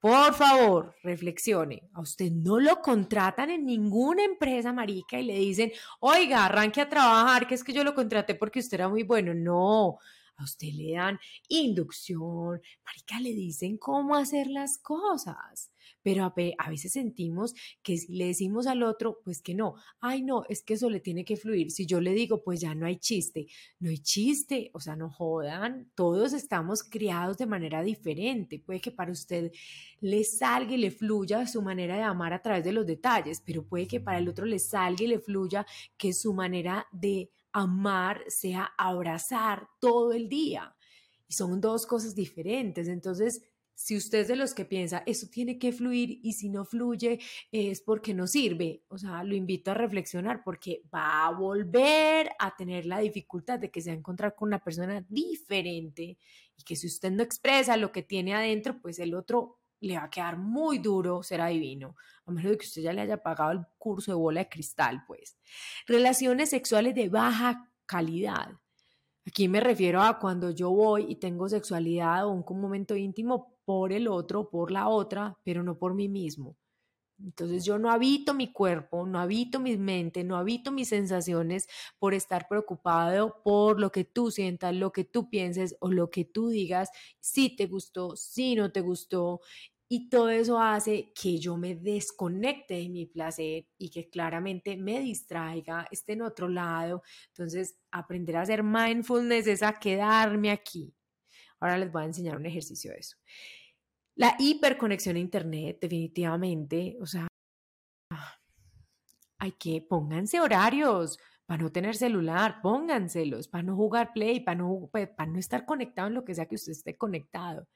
por 0.00 0.34
favor, 0.34 0.96
reflexione. 1.04 1.88
A 1.92 2.00
usted 2.00 2.32
no 2.32 2.58
lo 2.58 2.80
contratan 2.80 3.50
en 3.50 3.64
ninguna 3.66 4.24
empresa 4.24 4.72
marica 4.72 5.20
y 5.20 5.26
le 5.26 5.38
dicen, 5.38 5.70
oiga, 6.00 6.44
arranque 6.44 6.80
a 6.80 6.88
trabajar, 6.88 7.46
que 7.46 7.54
es 7.54 7.62
que 7.62 7.72
yo 7.72 7.84
lo 7.84 7.94
contraté 7.94 8.34
porque 8.34 8.58
usted 8.58 8.78
era 8.78 8.88
muy 8.88 9.04
bueno. 9.04 9.32
No, 9.32 10.00
a 10.38 10.42
usted 10.42 10.72
le 10.72 10.94
dan 10.94 11.20
inducción, 11.46 12.60
marica, 12.84 13.20
le 13.20 13.32
dicen 13.32 13.78
cómo 13.78 14.16
hacer 14.16 14.48
las 14.48 14.76
cosas 14.76 15.70
pero 16.02 16.24
a, 16.24 16.70
veces 16.70 16.92
sentimos 16.92 17.54
que 17.82 17.96
si 17.98 18.12
le 18.12 18.26
decimos 18.26 18.66
al 18.66 18.82
otro, 18.82 19.20
pues 19.24 19.42
que 19.42 19.54
no, 19.54 19.74
ay 20.00 20.22
no, 20.22 20.44
es 20.48 20.62
que 20.62 20.74
eso 20.74 20.88
le 20.90 21.00
tiene 21.00 21.24
que 21.24 21.36
fluir. 21.36 21.70
Si 21.70 21.86
yo 21.86 22.00
le 22.00 22.12
digo, 22.12 22.42
pues 22.42 22.60
ya 22.60 22.74
no 22.74 22.86
hay 22.86 22.96
chiste, 22.96 23.46
no 23.78 23.90
hay 23.90 23.98
chiste, 23.98 24.70
o 24.72 24.80
sea, 24.80 24.96
no 24.96 25.10
jodan, 25.10 25.90
todos 25.94 26.32
estamos 26.32 26.82
criados 26.82 27.38
de 27.38 27.46
manera 27.46 27.82
diferente. 27.82 28.58
Puede 28.58 28.80
que 28.80 28.90
para 28.90 29.12
usted 29.12 29.52
le 30.00 30.24
salga 30.24 30.74
y 30.74 30.78
le 30.78 30.90
fluya 30.90 31.46
su 31.46 31.62
manera 31.62 31.96
de 31.96 32.02
amar 32.02 32.32
a 32.32 32.42
través 32.42 32.64
de 32.64 32.72
los 32.72 32.86
detalles, 32.86 33.42
pero 33.44 33.64
puede 33.66 33.86
que 33.86 34.00
para 34.00 34.18
el 34.18 34.28
otro 34.28 34.46
le 34.46 34.58
salga 34.58 35.04
y 35.04 35.08
le 35.08 35.18
fluya 35.18 35.66
que 35.96 36.12
su 36.12 36.32
manera 36.32 36.86
de 36.92 37.30
amar 37.52 38.22
sea 38.28 38.72
abrazar 38.78 39.68
todo 39.80 40.12
el 40.12 40.28
día. 40.28 40.74
Y 41.28 41.34
son 41.34 41.60
dos 41.60 41.86
cosas 41.86 42.14
diferentes. 42.14 42.88
Entonces, 42.88 43.42
si 43.80 43.96
usted 43.96 44.18
es 44.18 44.28
de 44.28 44.36
los 44.36 44.52
que 44.52 44.66
piensa, 44.66 45.02
eso 45.06 45.26
tiene 45.32 45.58
que 45.58 45.72
fluir 45.72 46.20
y 46.22 46.34
si 46.34 46.50
no 46.50 46.66
fluye 46.66 47.18
es 47.50 47.80
porque 47.80 48.12
no 48.12 48.26
sirve, 48.26 48.82
o 48.88 48.98
sea, 48.98 49.24
lo 49.24 49.34
invito 49.34 49.70
a 49.70 49.74
reflexionar 49.74 50.42
porque 50.44 50.82
va 50.94 51.26
a 51.26 51.30
volver 51.30 52.30
a 52.38 52.54
tener 52.54 52.84
la 52.84 52.98
dificultad 52.98 53.58
de 53.58 53.70
que 53.70 53.80
se 53.80 53.88
va 53.88 53.94
a 53.94 53.98
encontrar 53.98 54.34
con 54.34 54.48
una 54.48 54.62
persona 54.62 55.02
diferente 55.08 56.18
y 56.58 56.62
que 56.62 56.76
si 56.76 56.88
usted 56.88 57.10
no 57.10 57.22
expresa 57.22 57.78
lo 57.78 57.90
que 57.90 58.02
tiene 58.02 58.34
adentro, 58.34 58.78
pues 58.82 58.98
el 58.98 59.14
otro 59.14 59.60
le 59.80 59.96
va 59.96 60.04
a 60.04 60.10
quedar 60.10 60.36
muy 60.36 60.76
duro 60.76 61.22
ser 61.22 61.40
adivino, 61.40 61.96
a 62.26 62.32
menos 62.32 62.50
de 62.50 62.58
que 62.58 62.66
usted 62.66 62.82
ya 62.82 62.92
le 62.92 63.00
haya 63.00 63.22
pagado 63.22 63.52
el 63.52 63.64
curso 63.78 64.10
de 64.10 64.16
bola 64.16 64.40
de 64.40 64.50
cristal, 64.50 65.04
pues. 65.06 65.38
Relaciones 65.86 66.50
sexuales 66.50 66.94
de 66.94 67.08
baja 67.08 67.72
calidad. 67.86 68.58
Aquí 69.26 69.48
me 69.48 69.60
refiero 69.60 70.02
a 70.02 70.18
cuando 70.18 70.50
yo 70.50 70.70
voy 70.70 71.06
y 71.08 71.16
tengo 71.16 71.48
sexualidad 71.48 72.26
o 72.26 72.32
un 72.32 72.60
momento 72.60 72.94
íntimo 72.94 73.59
por 73.70 73.92
el 73.92 74.08
otro, 74.08 74.50
por 74.50 74.72
la 74.72 74.88
otra, 74.88 75.38
pero 75.44 75.62
no 75.62 75.78
por 75.78 75.94
mí 75.94 76.08
mismo. 76.08 76.56
Entonces 77.24 77.64
yo 77.64 77.78
no 77.78 77.88
habito 77.88 78.34
mi 78.34 78.52
cuerpo, 78.52 79.06
no 79.06 79.20
habito 79.20 79.60
mi 79.60 79.76
mente, 79.76 80.24
no 80.24 80.36
habito 80.36 80.72
mis 80.72 80.88
sensaciones 80.88 81.68
por 82.00 82.14
estar 82.14 82.48
preocupado 82.48 83.42
por 83.44 83.78
lo 83.78 83.92
que 83.92 84.02
tú 84.02 84.32
sientas, 84.32 84.74
lo 84.74 84.90
que 84.90 85.04
tú 85.04 85.30
pienses 85.30 85.76
o 85.78 85.92
lo 85.92 86.10
que 86.10 86.24
tú 86.24 86.48
digas, 86.48 86.90
si 87.20 87.54
te 87.54 87.66
gustó, 87.66 88.16
si 88.16 88.56
no 88.56 88.72
te 88.72 88.80
gustó. 88.80 89.40
Y 89.88 90.08
todo 90.08 90.30
eso 90.30 90.58
hace 90.60 91.12
que 91.14 91.38
yo 91.38 91.56
me 91.56 91.76
desconecte 91.76 92.74
de 92.74 92.88
mi 92.88 93.06
placer 93.06 93.68
y 93.78 93.90
que 93.90 94.10
claramente 94.10 94.76
me 94.76 94.98
distraiga, 94.98 95.86
esté 95.92 96.14
en 96.14 96.22
otro 96.22 96.48
lado. 96.48 97.04
Entonces, 97.28 97.76
aprender 97.92 98.36
a 98.36 98.42
hacer 98.42 98.64
mindfulness 98.64 99.46
es 99.46 99.62
a 99.62 99.74
quedarme 99.74 100.50
aquí. 100.50 100.92
Ahora 101.60 101.78
les 101.78 101.92
voy 101.92 102.02
a 102.02 102.06
enseñar 102.06 102.36
un 102.36 102.46
ejercicio 102.46 102.90
de 102.92 102.98
eso. 102.98 103.16
La 104.20 104.36
hiperconexión 104.38 105.16
a 105.16 105.18
Internet, 105.18 105.78
definitivamente, 105.80 106.98
o 107.00 107.06
sea, 107.06 107.26
hay 109.38 109.52
que 109.52 109.80
pónganse 109.80 110.40
horarios 110.40 111.18
para 111.46 111.62
no 111.62 111.72
tener 111.72 111.96
celular, 111.96 112.60
pónganselos, 112.60 113.48
para 113.48 113.62
no 113.62 113.74
jugar 113.76 114.12
play, 114.12 114.40
para 114.40 114.58
no, 114.58 114.90
pues, 114.92 115.08
para 115.08 115.30
no 115.30 115.38
estar 115.38 115.64
conectado 115.64 116.08
en 116.08 116.14
lo 116.16 116.26
que 116.26 116.34
sea 116.34 116.44
que 116.44 116.56
usted 116.56 116.72
esté 116.72 116.98
conectado. 116.98 117.66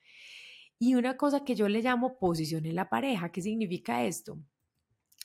Y 0.78 0.96
una 0.96 1.16
cosa 1.16 1.46
que 1.46 1.54
yo 1.54 1.66
le 1.66 1.80
llamo 1.80 2.18
posición 2.18 2.66
en 2.66 2.74
la 2.74 2.90
pareja, 2.90 3.33
¿qué 3.33 3.40
significa 3.40 4.04
esto? 4.04 4.38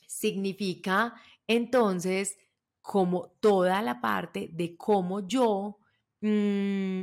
Significa 0.07 1.15
entonces 1.47 2.37
como 2.81 3.31
toda 3.41 3.81
la 3.81 3.99
parte 3.99 4.51
de 4.53 4.77
cómo 4.77 5.27
yo 5.27 5.79
mmm, 6.21 7.01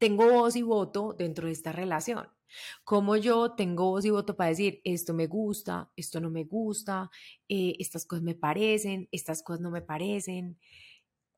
tengo 0.00 0.32
voz 0.32 0.56
y 0.56 0.62
voto 0.62 1.14
dentro 1.16 1.46
de 1.46 1.52
esta 1.52 1.70
relación. 1.70 2.26
Como 2.84 3.16
yo 3.16 3.54
tengo 3.54 3.90
voz 3.90 4.04
y 4.04 4.10
voto 4.10 4.36
para 4.36 4.50
decir, 4.50 4.80
esto 4.84 5.14
me 5.14 5.26
gusta, 5.26 5.90
esto 5.96 6.20
no 6.20 6.30
me 6.30 6.44
gusta, 6.44 7.10
eh, 7.48 7.74
estas 7.78 8.06
cosas 8.06 8.22
me 8.22 8.34
parecen, 8.34 9.08
estas 9.12 9.42
cosas 9.42 9.60
no 9.60 9.70
me 9.70 9.82
parecen. 9.82 10.58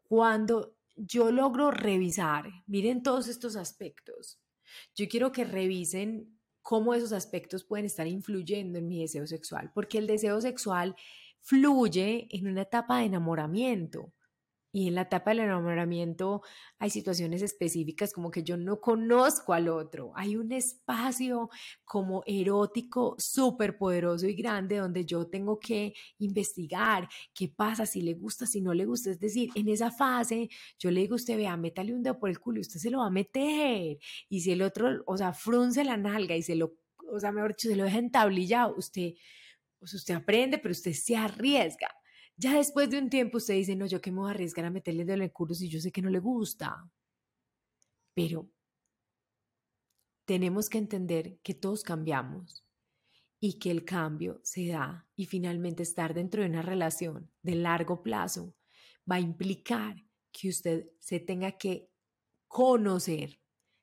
Cuando 0.08 0.76
yo 0.96 1.30
logro 1.30 1.70
revisar, 1.70 2.50
miren 2.66 3.02
todos 3.02 3.28
estos 3.28 3.56
aspectos, 3.56 4.40
yo 4.94 5.08
quiero 5.08 5.32
que 5.32 5.44
revisen 5.44 6.38
cómo 6.62 6.94
esos 6.94 7.12
aspectos 7.12 7.64
pueden 7.64 7.86
estar 7.86 8.06
influyendo 8.06 8.78
en 8.78 8.88
mi 8.88 9.00
deseo 9.00 9.26
sexual, 9.26 9.70
porque 9.74 9.98
el 9.98 10.06
deseo 10.06 10.40
sexual 10.40 10.96
fluye 11.40 12.26
en 12.30 12.46
una 12.46 12.62
etapa 12.62 12.98
de 12.98 13.04
enamoramiento. 13.04 14.14
Y 14.74 14.88
en 14.88 14.96
la 14.96 15.02
etapa 15.02 15.30
del 15.30 15.44
enamoramiento 15.44 16.42
hay 16.80 16.90
situaciones 16.90 17.42
específicas 17.42 18.12
como 18.12 18.32
que 18.32 18.42
yo 18.42 18.56
no 18.56 18.80
conozco 18.80 19.52
al 19.52 19.68
otro. 19.68 20.10
Hay 20.16 20.34
un 20.34 20.50
espacio 20.50 21.48
como 21.84 22.24
erótico 22.26 23.14
súper 23.16 23.78
poderoso 23.78 24.26
y 24.26 24.34
grande 24.34 24.78
donde 24.78 25.04
yo 25.04 25.28
tengo 25.28 25.60
que 25.60 25.94
investigar 26.18 27.08
qué 27.32 27.48
pasa, 27.48 27.86
si 27.86 28.02
le 28.02 28.14
gusta, 28.14 28.46
si 28.46 28.62
no 28.62 28.74
le 28.74 28.84
gusta. 28.84 29.12
Es 29.12 29.20
decir, 29.20 29.48
en 29.54 29.68
esa 29.68 29.92
fase 29.92 30.48
yo 30.76 30.90
le 30.90 31.02
digo 31.02 31.14
a 31.14 31.22
usted, 31.22 31.36
vea, 31.36 31.56
métale 31.56 31.94
un 31.94 32.02
dedo 32.02 32.18
por 32.18 32.28
el 32.28 32.40
culo 32.40 32.58
y 32.58 32.62
usted 32.62 32.80
se 32.80 32.90
lo 32.90 32.98
va 32.98 33.06
a 33.06 33.10
meter. 33.10 33.98
Y 34.28 34.40
si 34.40 34.50
el 34.50 34.62
otro, 34.62 35.04
o 35.06 35.16
sea, 35.16 35.32
frunce 35.32 35.84
la 35.84 35.96
nalga 35.96 36.34
y 36.34 36.42
se 36.42 36.56
lo, 36.56 36.74
o 37.12 37.20
sea, 37.20 37.30
mejor 37.30 37.52
dicho, 37.52 37.68
se 37.68 37.76
lo 37.76 37.84
deja 37.84 37.98
entablillado, 37.98 38.74
usted, 38.76 39.12
pues 39.78 39.94
usted 39.94 40.14
aprende, 40.14 40.58
pero 40.58 40.72
usted 40.72 40.94
se 40.94 41.16
arriesga. 41.16 41.94
Ya 42.36 42.56
después 42.56 42.90
de 42.90 42.98
un 42.98 43.10
tiempo 43.10 43.38
usted 43.38 43.54
dice, 43.54 43.76
no, 43.76 43.86
yo 43.86 44.00
que 44.00 44.10
me 44.10 44.18
voy 44.18 44.28
a 44.28 44.34
arriesgar 44.34 44.64
a 44.64 44.70
meterle 44.70 45.04
de 45.04 45.14
el 45.14 45.32
culo 45.32 45.54
si 45.54 45.68
yo 45.68 45.80
sé 45.80 45.92
que 45.92 46.02
no 46.02 46.10
le 46.10 46.18
gusta. 46.18 46.90
Pero 48.14 48.48
tenemos 50.24 50.68
que 50.68 50.78
entender 50.78 51.38
que 51.42 51.54
todos 51.54 51.82
cambiamos 51.82 52.64
y 53.40 53.58
que 53.58 53.70
el 53.70 53.84
cambio 53.84 54.40
se 54.42 54.68
da 54.68 55.06
y 55.14 55.26
finalmente 55.26 55.82
estar 55.82 56.14
dentro 56.14 56.42
de 56.42 56.48
una 56.48 56.62
relación 56.62 57.30
de 57.42 57.56
largo 57.56 58.02
plazo 58.02 58.54
va 59.10 59.16
a 59.16 59.20
implicar 59.20 59.96
que 60.32 60.48
usted 60.48 60.88
se 60.98 61.20
tenga 61.20 61.52
que 61.52 61.90
conocer 62.48 63.38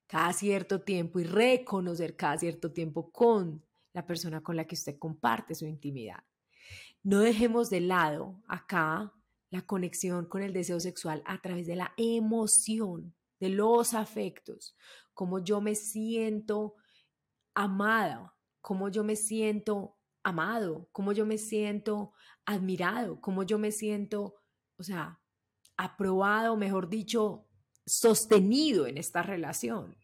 cada 0.07 0.33
cierto 0.33 0.81
tiempo 0.81 1.19
y 1.19 1.23
reconocer 1.23 2.15
cada 2.15 2.37
cierto 2.37 2.73
tiempo 2.73 3.11
con 3.11 3.63
la 3.93 4.05
persona 4.05 4.41
con 4.41 4.55
la 4.55 4.65
que 4.65 4.75
usted 4.75 4.97
comparte 4.97 5.55
su 5.55 5.65
intimidad. 5.65 6.23
No 7.03 7.19
dejemos 7.19 7.69
de 7.69 7.81
lado 7.81 8.41
acá 8.47 9.13
la 9.49 9.61
conexión 9.63 10.25
con 10.25 10.43
el 10.43 10.53
deseo 10.53 10.79
sexual 10.79 11.23
a 11.25 11.41
través 11.41 11.67
de 11.67 11.75
la 11.75 11.93
emoción, 11.97 13.15
de 13.39 13.49
los 13.49 13.93
afectos, 13.93 14.75
como 15.13 15.39
yo 15.39 15.61
me 15.61 15.75
siento 15.75 16.75
amada, 17.55 18.35
como 18.61 18.89
yo 18.89 19.03
me 19.03 19.15
siento 19.15 19.97
amado, 20.23 20.87
como 20.91 21.11
yo 21.11 21.25
me 21.25 21.37
siento 21.37 22.13
admirado, 22.45 23.19
como 23.19 23.43
yo 23.43 23.57
me 23.57 23.71
siento, 23.71 24.35
o 24.77 24.83
sea, 24.83 25.19
aprobado, 25.75 26.55
mejor 26.55 26.87
dicho, 26.87 27.47
sostenido 27.85 28.85
en 28.85 28.97
esta 28.99 29.23
relación. 29.23 29.97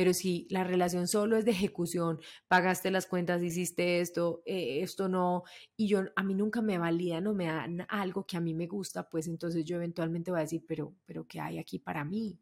Pero 0.00 0.14
si 0.14 0.46
la 0.48 0.64
relación 0.64 1.06
solo 1.06 1.36
es 1.36 1.44
de 1.44 1.50
ejecución, 1.50 2.20
pagaste 2.48 2.90
las 2.90 3.04
cuentas, 3.04 3.42
hiciste 3.42 4.00
esto, 4.00 4.42
eh, 4.46 4.80
esto 4.80 5.10
no, 5.10 5.42
y 5.76 5.88
yo 5.88 6.04
a 6.16 6.22
mí 6.22 6.32
nunca 6.32 6.62
me 6.62 6.78
valida, 6.78 7.20
no 7.20 7.34
me 7.34 7.48
dan 7.48 7.84
algo 7.90 8.24
que 8.24 8.38
a 8.38 8.40
mí 8.40 8.54
me 8.54 8.66
gusta, 8.66 9.10
pues 9.10 9.26
entonces 9.28 9.62
yo 9.66 9.76
eventualmente 9.76 10.30
voy 10.30 10.38
a 10.38 10.44
decir, 10.44 10.64
pero, 10.66 10.94
pero 11.04 11.26
¿qué 11.26 11.38
hay 11.38 11.58
aquí 11.58 11.78
para 11.78 12.02
mí? 12.02 12.40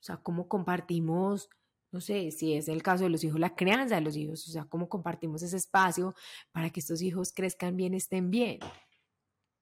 O 0.00 0.02
sea, 0.02 0.16
¿cómo 0.16 0.48
compartimos, 0.48 1.48
no 1.92 2.00
sé, 2.00 2.32
si 2.32 2.54
es 2.54 2.66
el 2.66 2.82
caso 2.82 3.04
de 3.04 3.10
los 3.10 3.22
hijos, 3.22 3.38
la 3.38 3.54
crianza 3.54 3.94
de 3.94 4.00
los 4.00 4.16
hijos? 4.16 4.48
O 4.48 4.50
sea, 4.50 4.64
¿cómo 4.64 4.88
compartimos 4.88 5.44
ese 5.44 5.58
espacio 5.58 6.16
para 6.50 6.70
que 6.70 6.80
estos 6.80 7.02
hijos 7.02 7.32
crezcan 7.32 7.76
bien, 7.76 7.94
estén 7.94 8.32
bien? 8.32 8.58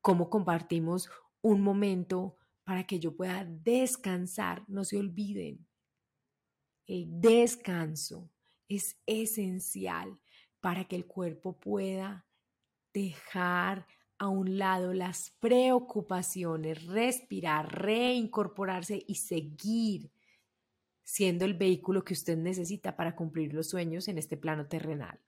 ¿Cómo 0.01 0.31
compartimos 0.31 1.11
un 1.43 1.61
momento 1.61 2.39
para 2.65 2.85
que 2.87 2.99
yo 3.01 3.15
pueda 3.15 3.45
descansar? 3.45 4.65
No 4.67 4.83
se 4.83 4.97
olviden, 4.97 5.67
el 6.87 7.20
descanso 7.20 8.31
es 8.68 8.96
esencial 9.07 10.20
para 10.61 10.85
que 10.85 10.96
el 10.96 11.07
cuerpo 11.07 11.59
pueda 11.59 12.27
dejar 12.92 13.87
a 14.18 14.29
un 14.29 14.59
lado 14.59 14.94
las 14.94 15.31
preocupaciones, 15.38 16.87
respirar, 16.87 17.83
reincorporarse 17.83 19.05
y 19.07 19.16
seguir 19.16 20.11
siendo 21.05 21.44
el 21.44 21.55
vehículo 21.55 22.05
que 22.05 22.14
usted 22.14 22.37
necesita 22.37 22.96
para 22.96 23.14
cumplir 23.14 23.53
los 23.53 23.68
sueños 23.68 24.09
en 24.09 24.18
este 24.18 24.37
plano 24.37 24.66
terrenal. 24.66 25.20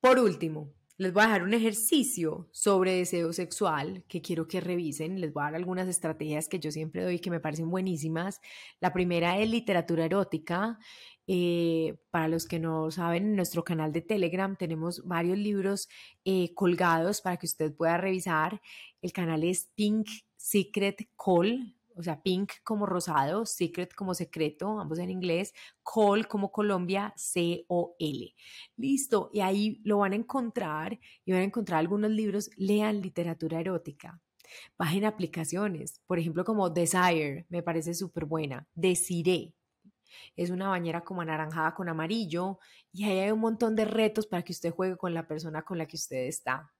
Por 0.00 0.18
último, 0.18 0.72
les 1.02 1.12
voy 1.12 1.24
a 1.24 1.26
dejar 1.26 1.42
un 1.42 1.52
ejercicio 1.52 2.48
sobre 2.52 2.94
deseo 2.94 3.32
sexual 3.32 4.04
que 4.08 4.22
quiero 4.22 4.46
que 4.46 4.60
revisen. 4.60 5.20
Les 5.20 5.32
voy 5.32 5.42
a 5.42 5.46
dar 5.46 5.56
algunas 5.56 5.88
estrategias 5.88 6.48
que 6.48 6.60
yo 6.60 6.70
siempre 6.70 7.02
doy 7.02 7.18
que 7.18 7.30
me 7.30 7.40
parecen 7.40 7.70
buenísimas. 7.70 8.40
La 8.80 8.92
primera 8.92 9.38
es 9.38 9.50
literatura 9.50 10.04
erótica. 10.04 10.78
Eh, 11.26 11.96
para 12.10 12.28
los 12.28 12.46
que 12.46 12.60
no 12.60 12.90
saben, 12.90 13.24
en 13.24 13.36
nuestro 13.36 13.64
canal 13.64 13.92
de 13.92 14.02
Telegram 14.02 14.56
tenemos 14.56 15.04
varios 15.04 15.38
libros 15.38 15.88
eh, 16.24 16.54
colgados 16.54 17.20
para 17.20 17.36
que 17.36 17.46
usted 17.46 17.74
pueda 17.74 17.96
revisar. 17.96 18.60
El 19.02 19.12
canal 19.12 19.42
es 19.42 19.70
Pink 19.74 20.08
Secret 20.36 21.08
Call, 21.16 21.76
o 21.96 22.02
sea, 22.02 22.22
pink 22.22 22.52
como 22.64 22.86
rosado, 22.86 23.46
secret 23.46 23.94
como 23.94 24.14
secreto, 24.14 24.80
ambos 24.80 24.98
en 24.98 25.10
inglés, 25.10 25.52
call 25.84 26.26
como 26.28 26.50
Colombia, 26.52 27.12
C-O-L. 27.16 28.34
Listo, 28.76 29.30
y 29.32 29.40
ahí 29.40 29.80
lo 29.84 29.98
van 29.98 30.12
a 30.12 30.16
encontrar 30.16 30.98
y 31.24 31.32
van 31.32 31.42
a 31.42 31.44
encontrar 31.44 31.80
algunos 31.80 32.10
libros, 32.10 32.50
lean 32.56 33.00
literatura 33.00 33.60
erótica. 33.60 34.20
Bajen 34.78 35.04
aplicaciones, 35.04 36.00
por 36.06 36.18
ejemplo 36.18 36.44
como 36.44 36.70
Desire, 36.70 37.46
me 37.48 37.62
parece 37.62 37.94
súper 37.94 38.26
buena, 38.26 38.68
Desiré, 38.74 39.54
es 40.36 40.50
una 40.50 40.68
bañera 40.68 41.02
como 41.04 41.22
anaranjada 41.22 41.74
con 41.74 41.88
amarillo 41.88 42.58
y 42.92 43.04
ahí 43.04 43.18
hay 43.20 43.30
un 43.30 43.40
montón 43.40 43.76
de 43.76 43.84
retos 43.84 44.26
para 44.26 44.42
que 44.42 44.52
usted 44.52 44.72
juegue 44.72 44.96
con 44.96 45.14
la 45.14 45.26
persona 45.26 45.62
con 45.62 45.78
la 45.78 45.86
que 45.86 45.96
usted 45.96 46.26
está. 46.26 46.72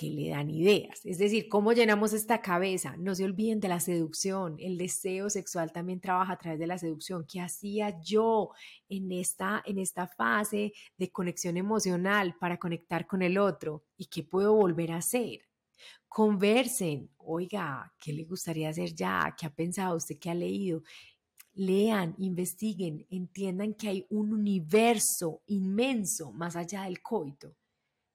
Que 0.00 0.08
le 0.08 0.30
dan 0.30 0.48
ideas. 0.48 1.04
Es 1.04 1.18
decir, 1.18 1.46
¿cómo 1.50 1.74
llenamos 1.74 2.14
esta 2.14 2.40
cabeza? 2.40 2.96
No 2.96 3.14
se 3.14 3.24
olviden 3.24 3.60
de 3.60 3.68
la 3.68 3.80
seducción. 3.80 4.56
El 4.58 4.78
deseo 4.78 5.28
sexual 5.28 5.72
también 5.72 6.00
trabaja 6.00 6.32
a 6.32 6.38
través 6.38 6.58
de 6.58 6.66
la 6.66 6.78
seducción. 6.78 7.26
¿Qué 7.30 7.38
hacía 7.42 8.00
yo 8.00 8.48
en 8.88 9.12
esta, 9.12 9.62
en 9.66 9.78
esta 9.78 10.06
fase 10.06 10.72
de 10.96 11.10
conexión 11.12 11.58
emocional 11.58 12.34
para 12.40 12.56
conectar 12.56 13.06
con 13.06 13.20
el 13.20 13.36
otro? 13.36 13.84
¿Y 13.98 14.06
qué 14.06 14.22
puedo 14.22 14.54
volver 14.54 14.92
a 14.92 14.96
hacer? 14.96 15.40
Conversen. 16.08 17.10
Oiga, 17.18 17.92
¿qué 17.98 18.14
le 18.14 18.24
gustaría 18.24 18.70
hacer 18.70 18.94
ya? 18.94 19.34
¿Qué 19.38 19.44
ha 19.44 19.54
pensado 19.54 19.98
usted? 19.98 20.18
¿Qué 20.18 20.30
ha 20.30 20.34
leído? 20.34 20.82
Lean, 21.52 22.14
investiguen, 22.16 23.06
entiendan 23.10 23.74
que 23.74 23.88
hay 23.88 24.06
un 24.08 24.32
universo 24.32 25.42
inmenso 25.48 26.32
más 26.32 26.56
allá 26.56 26.84
del 26.84 27.02
coito 27.02 27.54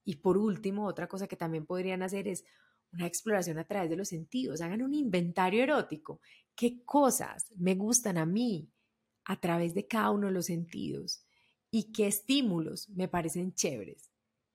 y 0.05 0.17
por 0.17 0.37
último, 0.37 0.85
otra 0.85 1.07
cosa 1.07 1.27
que 1.27 1.35
también 1.35 1.65
podrían 1.65 2.03
hacer 2.03 2.27
es 2.27 2.45
una 2.93 3.07
exploración 3.07 3.57
a 3.57 3.65
través 3.65 3.89
de 3.89 3.95
los 3.95 4.09
sentidos. 4.09 4.61
Hagan 4.61 4.83
un 4.83 4.93
inventario 4.93 5.63
erótico. 5.63 6.21
¿Qué 6.55 6.83
cosas 6.85 7.51
me 7.57 7.73
gustan 7.73 8.19
a 8.19 8.25
mí 8.25 8.69
a 9.25 9.39
través 9.39 9.73
de 9.73 9.87
cada 9.87 10.11
uno 10.11 10.27
de 10.27 10.33
los 10.33 10.45
sentidos? 10.45 11.25
¿Y 11.71 11.91
qué 11.91 12.07
estímulos 12.07 12.87
me 12.89 13.07
parecen 13.07 13.53
chéveres? 13.53 14.11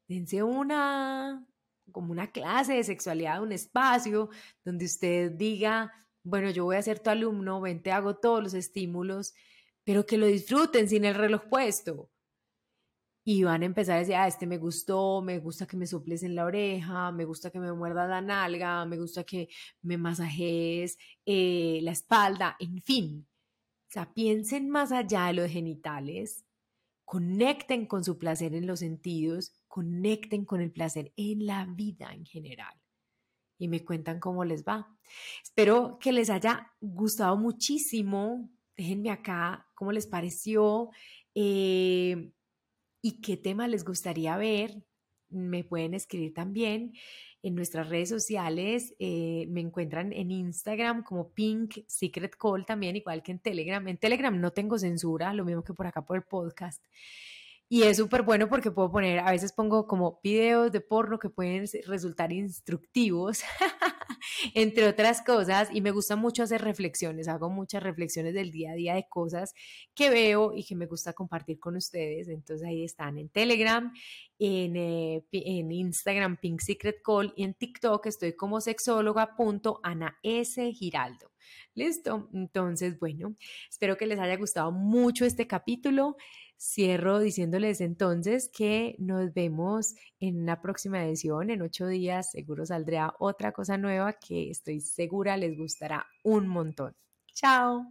Dense 0.07 0.43
una, 0.45 1.45
como 1.91 2.13
una 2.13 2.31
clase 2.31 2.75
de 2.75 2.85
sexualidad, 2.85 3.43
un 3.43 3.53
espacio 3.53 4.31
donde 4.65 4.85
usted 4.85 5.33
diga, 5.33 5.93
bueno, 6.23 6.51
yo 6.51 6.65
voy 6.65 6.77
a 6.77 6.83
ser 6.83 7.01
tu 7.01 7.11
alumno, 7.11 7.61
ven, 7.61 7.83
te 7.83 7.91
hago 7.91 8.17
todos 8.17 8.43
los 8.43 8.55
estímulos, 8.55 9.35
pero 9.83 10.07
que 10.07 10.17
lo 10.17 10.27
disfruten 10.27 10.89
sin 10.89 11.05
el 11.05 11.17
reloj 11.17 11.43
puesto 11.51 12.09
y 13.25 13.45
van 13.45 13.63
a 13.63 13.67
empezar 13.67 13.97
a 13.97 13.99
decir, 14.01 14.15
ah, 14.15 14.27
este 14.27 14.47
me 14.47 14.59
gustó, 14.59 15.23
me 15.23 15.39
gusta 15.39 15.67
que 15.67 15.77
me 15.77 15.87
soples 15.87 16.23
en 16.23 16.35
la 16.35 16.45
oreja, 16.45 17.13
me 17.13 17.25
gusta 17.25 17.51
que 17.51 17.61
me 17.61 17.73
muerdas 17.73 18.09
la 18.09 18.21
nalga, 18.23 18.85
me 18.87 18.99
gusta 18.99 19.25
que 19.25 19.49
me 19.83 19.99
masajes 19.99 20.99
eh, 21.27 21.81
la 21.83 21.93
espalda, 21.93 22.57
en 22.59 22.81
fin. 22.83 23.27
O 23.89 23.93
sea, 23.93 24.13
piensen 24.15 24.71
más 24.71 24.93
allá 24.93 25.27
de 25.27 25.35
los 25.35 25.51
genitales, 25.51 26.45
conecten 27.05 27.87
con 27.87 28.05
su 28.05 28.19
placer 28.19 28.55
en 28.55 28.67
los 28.67 28.81
sentidos, 28.81 29.53
conecten 29.69 30.45
con 30.45 30.61
el 30.61 30.71
placer 30.73 31.13
en 31.17 31.45
la 31.47 31.67
vida 31.67 32.13
en 32.15 32.25
general. 32.25 32.75
Y 33.59 33.69
me 33.69 33.85
cuentan 33.85 34.21
cómo 34.21 34.45
les 34.45 34.65
va. 34.65 34.97
Espero 35.43 35.99
que 36.01 36.13
les 36.13 36.31
haya 36.31 36.73
gustado 36.81 37.37
muchísimo. 37.37 38.49
Déjenme 38.77 39.11
acá 39.11 39.67
cómo 39.75 39.93
les 39.93 40.07
pareció. 40.07 40.91
Eh, 41.35 42.33
y 43.03 43.21
qué 43.21 43.37
tema 43.37 43.69
les 43.69 43.85
gustaría 43.85 44.37
ver. 44.37 44.83
Me 45.29 45.65
pueden 45.65 45.95
escribir 45.95 46.35
también 46.35 46.93
en 47.43 47.55
nuestras 47.55 47.89
redes 47.89 48.09
sociales. 48.09 48.95
Eh, 48.99 49.47
me 49.49 49.61
encuentran 49.61 50.13
en 50.13 50.31
Instagram 50.31 51.03
como 51.03 51.33
Pink 51.33 51.79
Secret 51.87 52.37
Call 52.37 52.67
también, 52.67 52.97
igual 52.97 53.23
que 53.23 53.33
en 53.33 53.39
Telegram. 53.39 53.87
En 53.89 53.99
Telegram 53.99 54.39
no 54.39 54.53
tengo 54.53 54.79
censura, 54.79 55.33
lo 55.35 55.45
mismo 55.45 55.63
que 55.63 55.75
por 55.75 55.87
acá 55.87 56.05
por 56.05 56.17
el 56.17 56.25
podcast. 56.25 56.85
Y 57.73 57.85
es 57.85 57.99
súper 57.99 58.23
bueno 58.23 58.49
porque 58.49 58.73
puedo 58.73 58.91
poner, 58.91 59.21
a 59.21 59.31
veces 59.31 59.53
pongo 59.53 59.87
como 59.87 60.19
videos 60.25 60.73
de 60.73 60.81
porno 60.81 61.21
que 61.21 61.31
pueden 61.31 61.67
resultar 61.87 62.33
instructivos, 62.33 63.43
entre 64.55 64.87
otras 64.89 65.23
cosas, 65.23 65.69
y 65.73 65.81
me 65.81 65.91
gusta 65.91 66.17
mucho 66.17 66.43
hacer 66.43 66.63
reflexiones, 66.63 67.29
hago 67.29 67.51
muchas 67.51 67.83
reflexiones 67.83 68.35
del 68.35 68.51
día 68.51 68.73
a 68.73 68.75
día 68.75 68.95
de 68.95 69.07
cosas 69.09 69.55
que 69.95 70.11
veo 70.11 70.53
y 70.55 70.65
que 70.65 70.77
me 70.77 70.87
gusta 70.87 71.13
compartir 71.13 71.59
con 71.59 71.77
ustedes. 71.77 72.29
Entonces 72.29 72.67
ahí 72.67 72.85
están 72.85 73.19
en 73.19 73.29
Telegram, 73.29 73.93
en, 74.39 74.77
eh, 74.77 75.25
en 75.33 75.73
Instagram 75.73 76.39
Pink 76.39 76.61
Secret 76.61 77.03
Call 77.05 77.33
y 77.37 77.45
en 77.45 77.55
TikTok 77.55 78.07
estoy 78.07 78.35
como 78.35 78.61
sexóloga.ana 78.61 80.19
S. 80.23 80.73
Giraldo. 80.73 81.31
Listo, 81.75 82.29
entonces 82.33 82.99
bueno, 82.99 83.37
espero 83.69 83.97
que 83.97 84.07
les 84.07 84.19
haya 84.19 84.37
gustado 84.37 84.73
mucho 84.73 85.25
este 85.25 85.47
capítulo. 85.47 86.17
Cierro 86.63 87.19
diciéndoles 87.21 87.81
entonces 87.81 88.51
que 88.55 88.95
nos 88.99 89.33
vemos 89.33 89.95
en 90.21 90.43
una 90.43 90.61
próxima 90.61 91.03
edición. 91.03 91.49
En 91.49 91.63
ocho 91.63 91.87
días 91.87 92.31
seguro 92.33 92.67
saldrá 92.67 93.15
otra 93.19 93.53
cosa 93.53 93.79
nueva 93.79 94.13
que 94.13 94.51
estoy 94.51 94.81
segura 94.81 95.39
les 95.39 95.57
gustará 95.57 96.07
un 96.23 96.49
montón. 96.49 96.95
Chao. 97.33 97.87